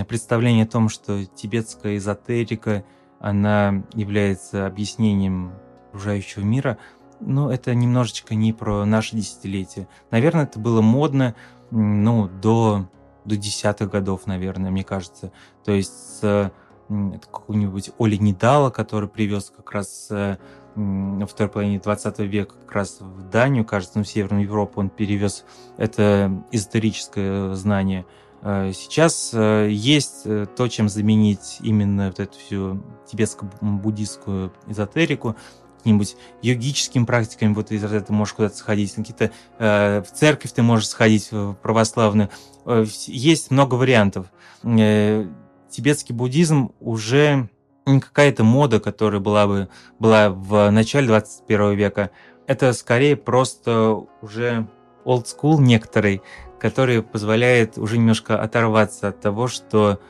представление 0.08 0.64
о 0.64 0.68
том, 0.68 0.88
что 0.88 1.24
тибетская 1.24 1.96
эзотерика, 1.96 2.84
она 3.18 3.84
является 3.94 4.66
объяснением 4.66 5.52
окружающего 5.88 6.42
мира, 6.42 6.78
ну, 7.20 7.50
это 7.50 7.74
немножечко 7.74 8.34
не 8.34 8.52
про 8.52 8.86
наше 8.86 9.14
десятилетие. 9.14 9.88
Наверное, 10.10 10.44
это 10.44 10.58
было 10.58 10.80
модно, 10.80 11.34
ну, 11.70 12.28
до, 12.28 12.88
до 13.24 13.36
десятых 13.36 13.90
годов, 13.90 14.26
наверное, 14.26 14.70
мне 14.70 14.84
кажется. 14.84 15.32
То 15.64 15.72
есть 15.72 16.20
с 16.20 16.52
какого-нибудь 16.88 17.90
Оли 17.98 18.16
Недала, 18.16 18.70
который 18.70 19.08
привез 19.08 19.52
как 19.56 19.70
раз 19.72 20.08
э, 20.10 20.38
во 20.74 21.26
второй 21.26 21.50
половине 21.50 21.78
20 21.78 22.18
века 22.20 22.54
как 22.66 22.72
раз 22.72 23.00
в 23.00 23.28
Данию, 23.30 23.64
кажется, 23.64 23.98
ну, 23.98 24.04
в 24.04 24.08
Северную 24.08 24.44
Европу 24.44 24.80
он 24.80 24.90
перевез 24.90 25.44
это 25.76 26.44
эзотерическое 26.50 27.54
знание. 27.54 28.06
Э, 28.42 28.72
сейчас 28.74 29.30
э, 29.32 29.68
есть 29.70 30.24
то, 30.56 30.68
чем 30.68 30.88
заменить 30.88 31.58
именно 31.60 32.08
вот 32.08 32.18
эту 32.18 32.38
всю 32.38 32.82
тибетско-буддистскую 33.06 34.52
эзотерику, 34.66 35.36
каким-нибудь 35.80 36.16
йогическим 36.42 37.06
практиками, 37.06 37.52
вот 37.54 37.72
из 37.72 37.82
ты 37.82 38.12
можешь 38.12 38.34
куда-то 38.34 38.56
сходить, 38.56 38.94
какие-то 38.94 39.30
э, 39.58 40.02
в 40.02 40.10
церковь 40.12 40.52
ты 40.52 40.62
можешь 40.62 40.88
сходить, 40.88 41.32
в 41.32 41.54
православную. 41.54 42.30
Есть 43.06 43.50
много 43.50 43.74
вариантов. 43.74 44.26
Э, 44.62 45.26
тибетский 45.70 46.14
буддизм 46.14 46.72
уже 46.80 47.48
не 47.86 48.00
какая-то 48.00 48.44
мода, 48.44 48.80
которая 48.80 49.20
была 49.20 49.46
бы 49.46 49.68
была 49.98 50.30
в 50.30 50.70
начале 50.70 51.06
21 51.06 51.74
века. 51.74 52.10
Это 52.46 52.72
скорее 52.72 53.16
просто 53.16 54.04
уже 54.22 54.68
old 55.04 55.26
school 55.26 55.58
некоторый, 55.60 56.22
который 56.58 57.02
позволяет 57.02 57.78
уже 57.78 57.98
немножко 57.98 58.40
оторваться 58.40 59.08
от 59.08 59.20
того, 59.20 59.48
что 59.48 60.00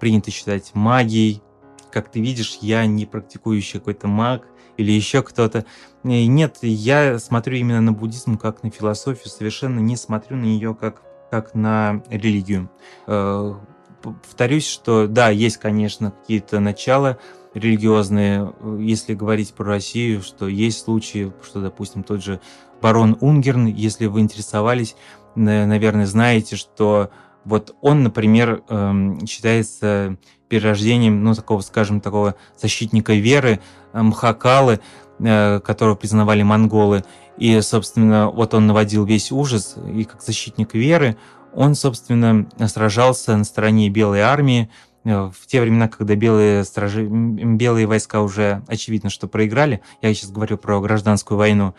принято 0.00 0.30
считать 0.30 0.70
магией. 0.74 1.42
Как 1.90 2.10
ты 2.10 2.20
видишь, 2.20 2.58
я 2.60 2.86
не 2.86 3.06
практикующий 3.06 3.78
какой-то 3.78 4.08
маг 4.08 4.46
или 4.78 4.92
еще 4.92 5.22
кто-то. 5.22 5.66
Нет, 6.02 6.58
я 6.62 7.18
смотрю 7.18 7.56
именно 7.56 7.82
на 7.82 7.92
буддизм 7.92 8.38
как 8.38 8.62
на 8.62 8.70
философию, 8.70 9.28
совершенно 9.28 9.80
не 9.80 9.96
смотрю 9.96 10.38
на 10.38 10.44
нее 10.44 10.74
как, 10.74 11.02
как 11.30 11.54
на 11.54 12.02
религию 12.08 12.70
э, 13.06 13.54
повторюсь, 14.02 14.66
что 14.66 15.06
да, 15.06 15.28
есть, 15.28 15.58
конечно, 15.58 16.12
какие-то 16.12 16.60
начала 16.60 17.18
религиозные, 17.54 18.52
если 18.78 19.14
говорить 19.14 19.54
про 19.54 19.64
Россию, 19.66 20.22
что 20.22 20.48
есть 20.48 20.84
случаи, 20.84 21.32
что, 21.42 21.60
допустим, 21.60 22.02
тот 22.02 22.22
же 22.22 22.40
барон 22.80 23.16
Унгерн, 23.20 23.66
если 23.66 24.06
вы 24.06 24.20
интересовались, 24.20 24.94
наверное, 25.34 26.06
знаете, 26.06 26.56
что 26.56 27.10
вот 27.44 27.74
он, 27.80 28.02
например, 28.02 28.62
эм, 28.68 29.26
считается 29.26 30.18
перерождением, 30.48 31.22
ну, 31.22 31.34
такого, 31.34 31.60
скажем, 31.60 32.00
такого 32.00 32.34
защитника 32.56 33.14
веры, 33.14 33.52
э, 33.52 33.60
Мхакалы, 33.92 34.80
э, 35.18 35.60
которого 35.60 35.94
признавали 35.94 36.42
монголы. 36.42 37.04
И, 37.36 37.60
собственно, 37.60 38.30
вот 38.30 38.54
он 38.54 38.66
наводил 38.66 39.04
весь 39.04 39.30
ужас, 39.30 39.76
и 39.94 40.04
как 40.04 40.22
защитник 40.22 40.74
веры 40.74 41.16
он, 41.54 41.74
собственно, 41.74 42.46
сражался 42.66 43.36
на 43.36 43.44
стороне 43.44 43.88
Белой 43.88 44.20
армии 44.20 44.70
э, 45.04 45.30
в 45.34 45.46
те 45.46 45.60
времена, 45.60 45.88
когда 45.88 46.14
белые, 46.14 46.64
стражи, 46.64 47.04
белые 47.04 47.86
войска 47.86 48.22
уже 48.22 48.62
очевидно, 48.68 49.10
что 49.10 49.28
проиграли. 49.28 49.80
Я 50.02 50.12
сейчас 50.14 50.30
говорю 50.30 50.58
про 50.58 50.80
гражданскую 50.80 51.38
войну. 51.38 51.74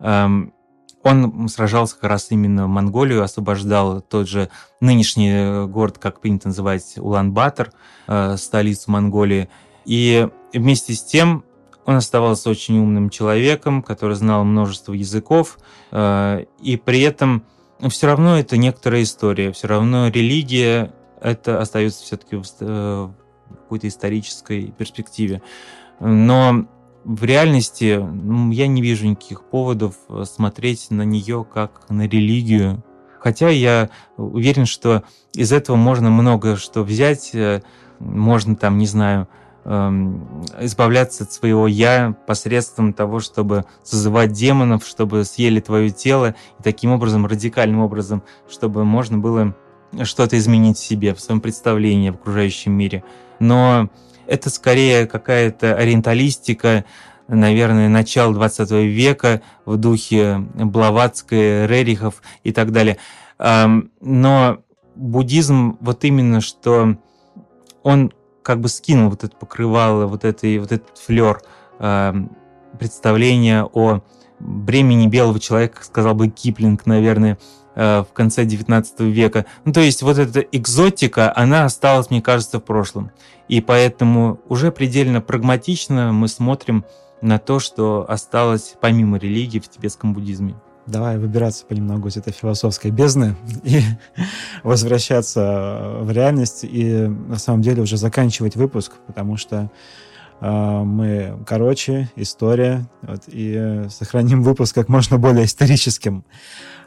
Эм, 0.00 0.52
он 1.02 1.48
сражался 1.48 1.96
как 1.96 2.10
раз 2.10 2.28
именно 2.30 2.66
в 2.66 2.68
Монголию, 2.68 3.22
освобождал 3.22 4.00
тот 4.00 4.28
же 4.28 4.48
нынешний 4.80 5.30
э, 5.30 5.66
город, 5.66 5.98
как 5.98 6.20
принято 6.20 6.48
называть, 6.48 6.94
Улан-Батор, 6.96 7.72
э, 8.06 8.36
столицу 8.36 8.90
Монголии. 8.90 9.48
И 9.84 10.28
вместе 10.52 10.94
с 10.94 11.02
тем 11.02 11.44
он 11.84 11.96
оставался 11.96 12.50
очень 12.50 12.78
умным 12.78 13.10
человеком, 13.10 13.82
который 13.82 14.16
знал 14.16 14.44
множество 14.44 14.92
языков, 14.92 15.58
и 15.92 16.80
при 16.84 17.00
этом 17.00 17.44
но 17.82 17.88
все 17.88 18.06
равно 18.06 18.38
это 18.38 18.56
некоторая 18.56 19.02
история, 19.02 19.50
все 19.50 19.66
равно 19.66 20.06
религия 20.06 20.94
это 21.20 21.60
остается 21.60 22.04
все-таки 22.04 22.36
э, 22.36 22.38
в 22.60 23.14
какой-то 23.48 23.88
исторической 23.88 24.70
перспективе. 24.70 25.42
Но 25.98 26.66
в 27.04 27.24
реальности 27.24 27.96
ну, 28.00 28.52
я 28.52 28.68
не 28.68 28.82
вижу 28.82 29.08
никаких 29.08 29.42
поводов 29.42 29.96
э, 30.08 30.22
смотреть 30.24 30.92
на 30.92 31.02
нее 31.02 31.44
как 31.44 31.90
на 31.90 32.06
религию. 32.06 32.84
Хотя 33.18 33.48
я 33.48 33.90
уверен, 34.16 34.66
что 34.66 35.02
из 35.32 35.52
этого 35.52 35.74
можно 35.74 36.08
много 36.08 36.56
что 36.56 36.84
взять, 36.84 37.34
э, 37.34 37.62
можно 37.98 38.54
там, 38.54 38.78
не 38.78 38.86
знаю, 38.86 39.26
Эм, 39.64 40.44
избавляться 40.60 41.22
от 41.22 41.32
своего 41.32 41.68
я 41.68 42.16
посредством 42.26 42.92
того, 42.92 43.20
чтобы 43.20 43.64
созывать 43.84 44.32
демонов, 44.32 44.84
чтобы 44.84 45.24
съели 45.24 45.60
твое 45.60 45.90
тело, 45.90 46.34
и 46.58 46.62
таким 46.62 46.90
образом, 46.90 47.26
радикальным 47.26 47.80
образом, 47.80 48.24
чтобы 48.50 48.84
можно 48.84 49.18
было 49.18 49.54
что-то 50.02 50.36
изменить 50.36 50.78
в 50.78 50.84
себе, 50.84 51.14
в 51.14 51.20
своем 51.20 51.40
представлении 51.40 52.10
в 52.10 52.16
окружающем 52.16 52.72
мире. 52.72 53.04
Но 53.38 53.88
это 54.26 54.50
скорее 54.50 55.06
какая-то 55.06 55.76
ориенталистика, 55.76 56.84
наверное, 57.28 57.88
начала 57.88 58.34
20 58.34 58.70
века 58.70 59.42
в 59.64 59.76
духе 59.76 60.38
Блаватской, 60.54 61.68
Рерихов 61.68 62.20
и 62.42 62.50
так 62.52 62.72
далее. 62.72 62.96
Эм, 63.38 63.92
но 64.00 64.58
буддизм 64.96 65.78
вот 65.80 66.04
именно, 66.04 66.40
что 66.40 66.96
он 67.84 68.12
как 68.42 68.60
бы 68.60 68.68
скинул 68.68 69.10
вот 69.10 69.24
это 69.24 69.36
покрывало, 69.36 70.06
вот, 70.06 70.24
это, 70.24 70.46
вот 70.60 70.72
этот 70.72 70.98
флер 70.98 71.40
э, 71.78 72.14
представления 72.78 73.64
о 73.64 74.02
бремени 74.38 75.06
белого 75.06 75.38
человека, 75.38 75.84
сказал 75.84 76.14
бы 76.14 76.28
Киплинг, 76.28 76.86
наверное, 76.86 77.38
э, 77.74 78.00
в 78.02 78.12
конце 78.12 78.44
19 78.44 79.00
века. 79.00 79.46
Ну, 79.64 79.72
то 79.72 79.80
есть 79.80 80.02
вот 80.02 80.18
эта 80.18 80.40
экзотика, 80.40 81.32
она 81.34 81.64
осталась, 81.64 82.10
мне 82.10 82.22
кажется, 82.22 82.58
в 82.58 82.64
прошлом. 82.64 83.10
И 83.48 83.60
поэтому 83.60 84.40
уже 84.48 84.72
предельно 84.72 85.20
прагматично 85.20 86.12
мы 86.12 86.28
смотрим 86.28 86.84
на 87.20 87.38
то, 87.38 87.60
что 87.60 88.04
осталось 88.08 88.74
помимо 88.80 89.18
религии 89.18 89.60
в 89.60 89.68
тибетском 89.68 90.12
буддизме 90.12 90.56
давай 90.86 91.18
выбираться 91.18 91.64
понемногу 91.66 92.08
из 92.08 92.16
этой 92.16 92.32
философской 92.32 92.90
бездны 92.90 93.36
и 93.64 93.80
возвращаться 94.62 95.98
в 96.00 96.10
реальность 96.10 96.64
и 96.64 97.06
на 97.06 97.38
самом 97.38 97.62
деле 97.62 97.82
уже 97.82 97.96
заканчивать 97.96 98.56
выпуск, 98.56 98.92
потому 99.06 99.36
что 99.36 99.70
э, 100.40 100.50
мы 100.50 101.38
короче, 101.46 102.10
история, 102.16 102.88
вот, 103.02 103.22
и 103.28 103.84
сохраним 103.90 104.42
выпуск 104.42 104.74
как 104.74 104.88
можно 104.88 105.18
более 105.18 105.44
историческим. 105.44 106.24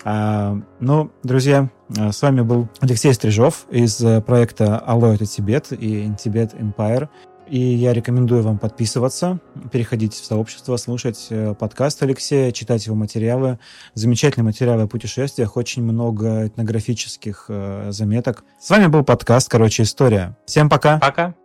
А, 0.03 0.57
ну, 0.79 1.11
друзья, 1.23 1.69
с 1.89 2.21
вами 2.21 2.41
был 2.41 2.69
Алексей 2.79 3.11
Стрижов 3.13 3.65
из 3.71 3.95
проекта 4.25 4.77
«Алло, 4.77 5.13
это 5.13 5.25
Тибет» 5.25 5.71
и 5.71 6.11
«Тибет 6.19 6.53
Empire». 6.53 7.09
И 7.47 7.59
я 7.59 7.93
рекомендую 7.93 8.41
вам 8.41 8.57
подписываться, 8.57 9.39
переходить 9.71 10.13
в 10.13 10.25
сообщество, 10.25 10.77
слушать 10.77 11.27
э, 11.29 11.53
подкаст 11.53 12.01
Алексея, 12.01 12.51
читать 12.51 12.85
его 12.85 12.95
материалы. 12.95 13.59
Замечательные 13.93 14.45
материалы 14.45 14.83
о 14.83 14.87
путешествиях, 14.87 15.55
очень 15.55 15.83
много 15.83 16.47
этнографических 16.47 17.45
э, 17.49 17.87
заметок. 17.91 18.43
С 18.59 18.69
вами 18.69 18.87
был 18.87 19.03
подкаст 19.03 19.49
«Короче, 19.49 19.83
история». 19.83 20.35
Всем 20.45 20.69
пока! 20.69 20.97
Пока! 20.97 21.35